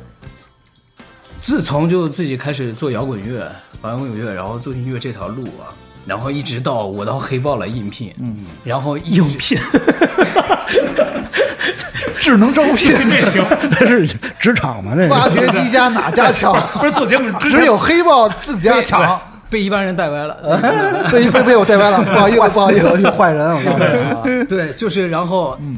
[1.39, 3.49] 自从就自己开始做摇滚乐、
[3.81, 5.69] 玩摇滚乐，然后做音乐这条路啊，
[6.05, 9.57] 然后一直到我到黑豹来应聘，嗯，然后应聘，
[12.19, 14.05] 智能招聘，这行，那是
[14.39, 14.93] 职场嘛？
[14.95, 16.53] 这挖掘机加哪家强？
[16.79, 19.19] 不是做节目只有黑豹自家强。
[19.49, 20.35] 被一般人带歪了。
[21.09, 23.09] 被被被我带歪了，不好意思，不好意思。
[23.11, 24.17] 坏人，我告诉你啊，
[24.49, 25.77] 对，就是然后，嗯，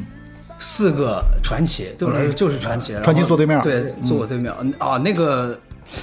[0.60, 2.94] 四个传奇，对我来说就是传奇。
[3.02, 5.58] 传奇坐对面对，坐我对面啊，那个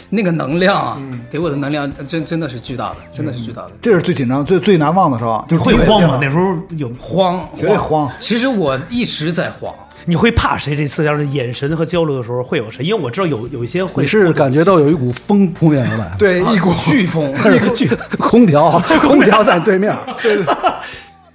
[0.10, 1.22] 那个能量啊，嗯。
[1.32, 3.72] 给我的能量真真的是巨大的，真的是巨大的。
[3.82, 6.18] 这是最紧张、最最难忘的时候，就是会慌吗？
[6.22, 6.92] 那时时候有。
[7.00, 8.12] 慌，绝对慌。
[8.20, 9.74] 其实我一直在慌，
[10.06, 10.76] 你会怕谁？
[10.76, 12.84] 这次要是眼神和交流的时候会有谁？
[12.84, 20.38] 因为我知道有有一些会你是感觉到有一股风扑面而来，对一股 飓风，一股空调， 空调在对面，对，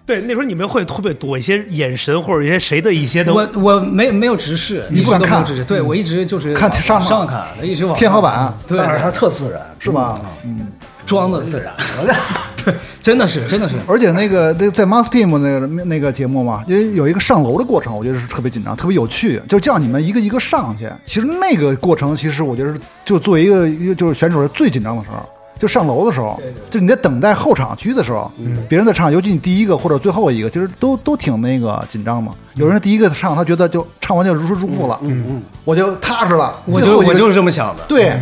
[0.06, 3.32] 那时候你们会会不会躲一些眼神或者一些谁的一些的？
[3.32, 5.44] 我我没没有直视，你不敢看。
[5.66, 8.52] 对我一直就是看上上上看，一直往天花板。
[8.66, 10.14] 对，但是它特自然，是吧？
[10.44, 10.66] 嗯。
[11.04, 11.74] 装的自然，
[12.64, 12.72] 对，
[13.02, 20.88] 真的是真的是，而且那个那在 Master Team 那个那个节目嘛，因为有一个上楼的过程，我觉得是特别紧张、特别有趣，就叫你们一个一个上去。
[21.04, 25.28] 其实那个过程，其实我觉得是就作为一个一个就是选手最紧张的时候。
[25.62, 28.28] 就上楼的时候，就你在等待候场区的时候，
[28.68, 32.34] 别人在唱，尤其你第一个或者最后一个，其实都都挺那个紧张嘛。
[32.54, 36.60] 有人第一个唱，他觉得就唱完就如释重负了，嗯嗯，我就踏实了。
[36.66, 38.12] 我就我就是这么想的，对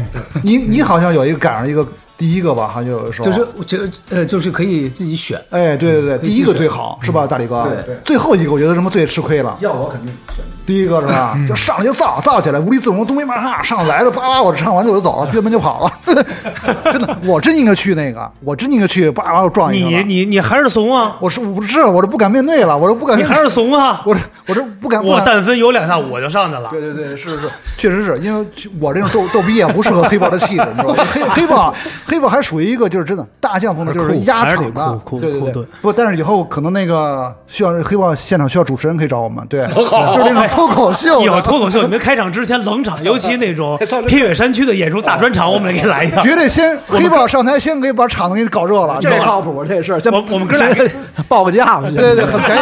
[0.45, 1.83] 你，你好像有一个赶上一个
[2.19, 3.25] 第一个吧，好像有的时候。
[3.25, 3.79] 就是就
[4.11, 7.67] 呃就是可以自己选，哎，对对对，第一个最好是吧，大李哥？
[7.87, 9.57] 对最后一个我觉得什么最吃亏了。
[9.63, 10.45] 要我肯定选。
[10.71, 11.37] 第一个是吧？
[11.49, 15.93] 就上来就造造起来，无地自容，东北马哈上来了，叭叭，我唱完就我就走了，撅门就跑了。
[16.85, 20.05] 真的，我真应该去那个，我真应该去，叭叭我撞一个你。
[20.05, 21.17] 你你还是怂啊！
[21.21, 24.03] 我是我是我这不敢面对了，我这不敢，你还是怂啊！
[24.07, 25.05] 我这我这不敢。
[25.05, 26.69] 我但凡有两下我就上去了。
[26.71, 28.47] 对对对，是是，确实是因为
[28.81, 31.05] 我这种逗逗逼啊，不适合黑豹的气质，你知道吗？
[31.11, 31.75] 黑黑豹
[32.07, 35.65] 黑豹还属于一个就是真的大将风的，就是酷压场的酷，酷对对对。
[35.83, 46.21] 不，但是以后可能那个需要黑豹现场需要主持人可以找我们，对，就是那种脱口秀的，一会儿脱口秀，你们开场之前冷场，尤其那种 偏远山区的演出大专场，我们得给你来一下。
[46.21, 48.99] 绝对先 黑豹上台，先给把场子给你搞热了？
[49.01, 50.91] 这靠谱，这事儿，先我我们哥俩
[51.29, 52.61] 报个价吧，对对对，很便宜，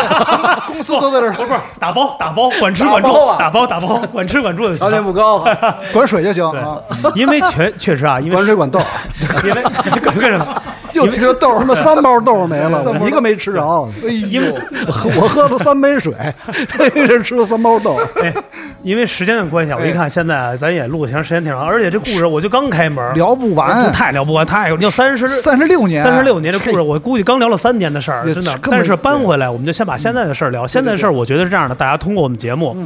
[0.69, 6.79] 公司都在这儿，不是打包打包，管吃管住打包，啊打包打包，管吃管住就行条件不高啊，管水就行啊。
[7.17, 8.79] 因为确确实啊，因为管水管豆，
[9.45, 9.63] 因为
[10.01, 10.63] 干干什么？
[10.95, 13.63] 又提着豆儿他妈三包豆没了，我一个没吃着。
[14.03, 14.55] 哎因为呦，
[15.21, 16.13] 我喝了三杯水，
[16.79, 17.88] 这是吃了三包豆。
[18.23, 18.33] 哎，
[18.83, 28.59] 因为时间的关系啊，我一看现在咱也录的挺时间挺长，而且这故事我就刚开门，聊不完，太聊不完，太要三十三十六年，三十六年这故事，我估计刚聊了三年的事儿，真的。
[28.63, 30.67] 但是搬回来，我们就先把现在的事儿聊。
[30.67, 32.77] 现在的事儿，我觉得是这样的，大家通过我们节目，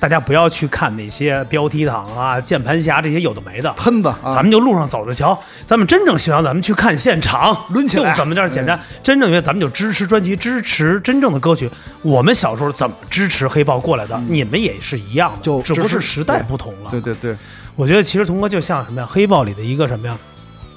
[0.00, 3.72] 大家不要去看那些标题党啊、键盘侠这些有的没的。
[3.72, 8.78] 喷子啊，咱们就路上走着瞧，咱们真正喜欢，咱们去看现场，抡起来就怎么点简单。
[9.02, 11.70] 真正因为咱们就支持专辑，支持真正的歌曲。
[12.02, 16.90] 我们小时候怎么支持黑豹过来的，你们也是一样的，就只不过是时代不同了。
[16.90, 17.36] 对对对，
[17.74, 20.16] 我觉得其实童哥就像什么呀，黑豹里的一个什么呀？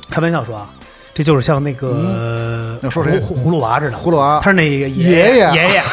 [0.09, 0.69] 开玩笑说啊，
[1.13, 3.19] 这就是像那个要说谁？
[3.19, 4.39] 葫葫芦娃似的，葫芦娃。
[4.41, 5.37] 他是那个爷爷。
[5.37, 5.73] 爷爷。
[5.73, 5.83] 爷，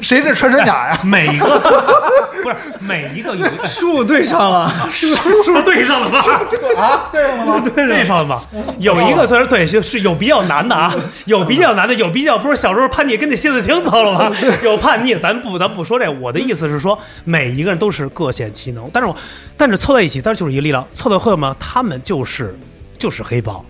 [0.00, 1.00] 谁这穿山甲呀？
[1.02, 1.44] 每个
[2.42, 6.08] 不是每一个有一个数对上了，数数对上了。
[6.08, 6.20] 吧？
[6.78, 7.70] 啊，对上了吗？
[7.74, 8.24] 对上了。
[8.24, 8.42] 吧？
[8.78, 10.94] 有一个虽然对是是有比较难的啊，
[11.26, 14.34] 有比较难的，有比较不是小时候叛逆跟那蝎子精走了吗？
[14.62, 19.16] 有叛逆，咱不咱不说这，我的意思是说每一个人都是各显其能，但是我
[19.56, 22.56] 但是凑在一起，但是就是一个力量，凑到后面他们就是
[22.96, 23.64] 就是黑豹，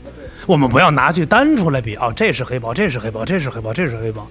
[0.50, 4.26] 我们不要拿去单出来比啊，这是黑豹，这是黑豹，这是黑豹，这是黑豹。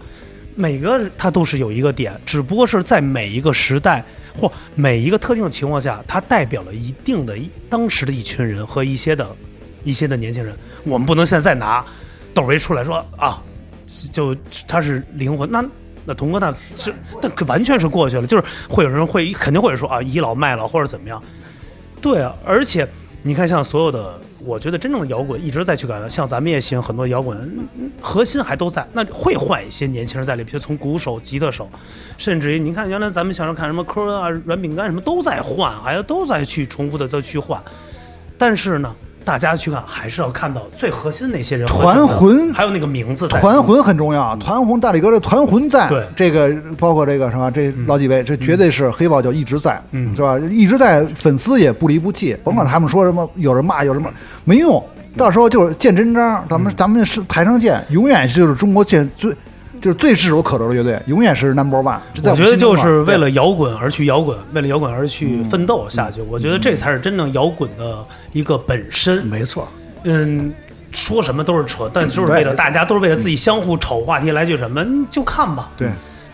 [0.53, 4.03] 每个它都是有一个点，只不过是在每一个时代
[4.38, 7.38] 或每一个特定的情况下，它代表了一定的
[7.70, 9.34] 当时的一群人和一些的
[9.86, 10.53] 一些的年轻人。
[10.84, 11.86] 我们不能现在拿
[12.34, 13.41] 窦唯出来说啊，
[14.11, 14.36] 就
[14.67, 15.63] 他是灵魂，那
[16.03, 21.24] 那童哥那是那可完全是过去了，就是会有人会肯定会说啊倚老卖老或者怎么样。
[22.01, 22.86] 对啊，而且
[23.22, 27.67] 你看，像所有的，我觉得真正的摇滚一直在去改，像咱们也行很多摇滚，
[28.01, 31.70] 核心还都在，那会换一些年轻人在里，比如从鼓手、吉他手，
[32.17, 37.61] 甚至于你看原来咱们小时候看什么科恩啊、软饼干什么都在换，哎呀都在去重复的都去换，
[38.38, 38.95] 但是呢，
[39.30, 46.03] 大家去看还是要看到最核心那些人团魂还有那个名字，团魂很重要，团魂大力哥这团魂在，对。
[46.15, 50.15] 这个包括这个什么这老几位，这绝对是黑豹就一直在，嗯。
[50.15, 50.39] 是吧？
[50.49, 54.09] 一直在，粉丝也不离不弃，甭管他们说什么，有人骂有什么
[54.45, 54.84] 没用，
[55.15, 56.61] 到时候就是见真章，咱嗯。
[56.61, 59.32] 们咱们是台上见，永远就是中国见最
[59.82, 61.99] 就是最炙手可热的乐队，永远是 number one。
[62.23, 66.21] 我觉得就是为了摇滚而去摇滚，为了摇滚而去奋斗下去。
[66.21, 69.25] 我觉得这才是真正摇滚的一个本身。
[69.25, 69.67] 没错，
[70.03, 70.51] 嗯，
[70.91, 75.89] 说什么都是扯，但就是为了大家，都是为了自己相互瞅话题来句什么，嗯就看吧，对。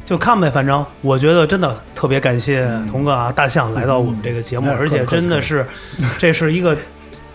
[0.06, 0.52] 就看呗。
[0.52, 5.66] 反正我觉得真的特别感谢童哥啊、大象来到我们这个节目，嗯而且真的是，
[6.20, 6.78] 这是一个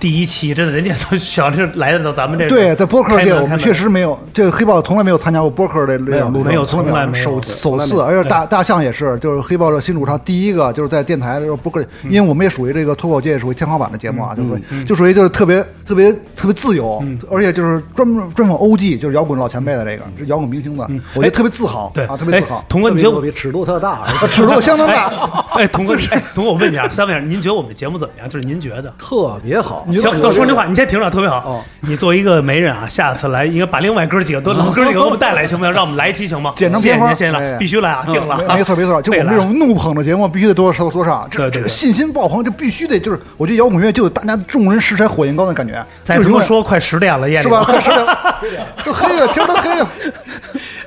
[0.00, 25.12] 第一期，真的人家从想是来到咱们这个对，在播客界我们确实没有，这个黑豹从来没有参加过播客的这种录制，没有从从来没有首对首次，而且大大象也是，就是黑豹的新主唱第一个就是在电台的时候播客，因为我们也属于这个脱口界属于天花板的节目啊，就属于就属于就是特别特别特别自由，而且就是专门专访 OG，就是摇滚老前辈的这个，是摇滚明星的，我觉得特别自豪，对啊，特别自豪哎，童哥，你觉得我特别尺度特大，尺度相当大。
[25.54, 28.28] 哎，童哥， 哎，童哥，我问你啊，三位，您觉得我们的节目怎么样？
[28.28, 28.94] 就是您觉得？
[28.98, 29.86] 特别好。
[29.98, 31.38] 行，都说这话，你先停着，特别好。
[31.46, 35.72] 哦你作为一个媒人啊，下次来应该把另外哥几个都 老哥几个给我们带来，行不行？
[35.72, 36.52] 让我们来一期行吗？
[36.54, 38.42] 剪成片花谢谢您，谢谢必须来啊，定了啊。
[38.48, 47.62] 没没错没错，就 我们这种怒捧的节目，必须得多说说上，这对对对这个信心爆棚，就必须得就是，我觉得摇滚乐就有大家众人拾柴火焰高的感觉，再就是永远他妈说快十点了，夜里是吧？
[47.64, 48.36] 快十点了，
[48.84, 49.88] 都黑了，天都黑了。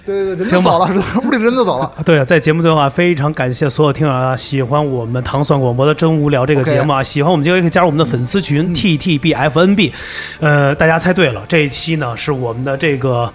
[0.05, 0.89] 对对对，人走了，
[1.23, 1.91] 屋里人都走了。
[2.05, 9.93] 对啊，在节目最后啊，非常感谢所有听友啊，喜欢我们糖蒜广播的《真无聊》这个节目啊喜欢我们节目也可以加入我们的粉丝群 T T B F N B。
[10.39, 13.31] 呃，大家猜对了，这一期呢是我们的这个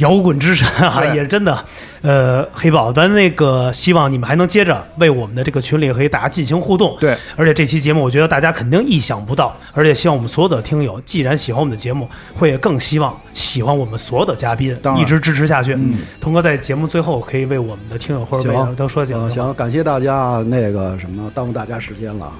[0.00, 1.16] 摇滚之神啊，对。
[1.16, 1.64] 也真的，
[2.02, 6.96] 呃，黑宝，咱那个希望你们还能接着为我们的这个群里和大家进行互动。
[7.00, 15.74] 对，而且这期节目我觉得大家肯定意想不到，而且希望我们所有的听友，既然喜欢我们的节目，会更希望喜欢我们所有的嘉宾一直支持下去。
[15.74, 22.32] 嗯，童哥在节目最后可以为我们的听友或者都说几句行，感谢大家那个什么耽误大家时间了，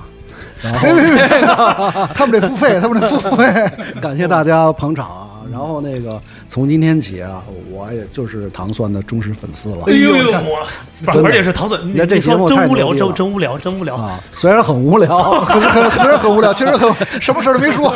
[0.62, 1.40] 然后别别别，
[2.14, 3.70] 他们得付费，他们得付费。
[4.00, 5.26] 感谢大家捧场啊。
[5.50, 7.42] 然后那个从今天起啊，
[7.72, 10.12] 我也就是糖蒜的忠实粉丝了哎呦
[10.46, 13.96] 我而且是糖蒜，你你看这节目太真无聊，真真无聊，真无聊。
[13.96, 17.92] 啊，虽然很无聊，很很确实很无聊，确实很什么事儿都没说。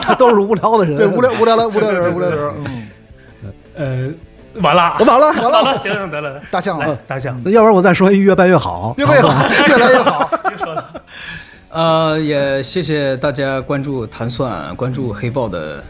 [0.00, 2.38] 这都是无聊的人，对，无聊无聊的无聊人，无聊人。
[3.76, 4.14] 嗯，
[4.54, 9.34] 呃，完了，完了完了，行行得了，大象了，大象，那要不然我再说一越办越好，越办越好，
[9.68, 10.30] 越来越好。
[10.48, 10.82] 别说了，
[11.74, 15.82] 呃，也谢谢大家关注糖蒜，关注黑豹的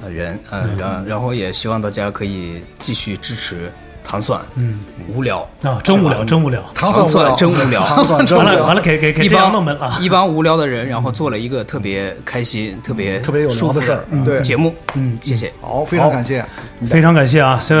[0.00, 3.68] 呃人，呃，然然后也希望大家可以继续支持
[4.04, 4.40] 糖蒜。
[4.54, 4.78] 嗯，
[5.12, 6.62] 无聊啊，真无聊，真无聊。
[6.72, 8.50] 糖 糖蒜真无聊，糖蒜真无聊。
[8.52, 9.98] 完了完了，给给给一帮弄闷了！
[10.00, 14.72] 一帮无聊的人，然后做了一个特别开心、特别特别有聊舒服的事儿嗯对节目。
[14.94, 15.52] 嗯，谢谢。
[15.60, 16.46] 好，非常感谢。
[16.88, 17.76] 非常感谢啊，行，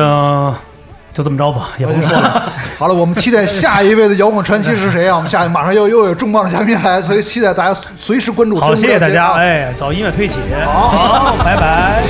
[1.14, 2.52] 就这么着吧， 也不说了。
[2.76, 5.14] 好了，我们期待下一位的摇滚传奇是谁啊？
[5.16, 8.58] 我们下一马上又又有重磅嘉宾来，所以期待大家随时关注。
[8.58, 12.02] 好，谢谢大家，哎，早音乐推起，好，拜拜。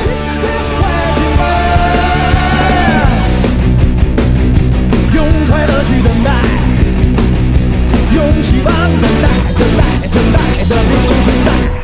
[5.12, 6.32] 用快乐去等待，
[8.14, 9.28] 用希望等待，
[9.58, 10.92] 等待，等待的另
[11.24, 11.83] 存在。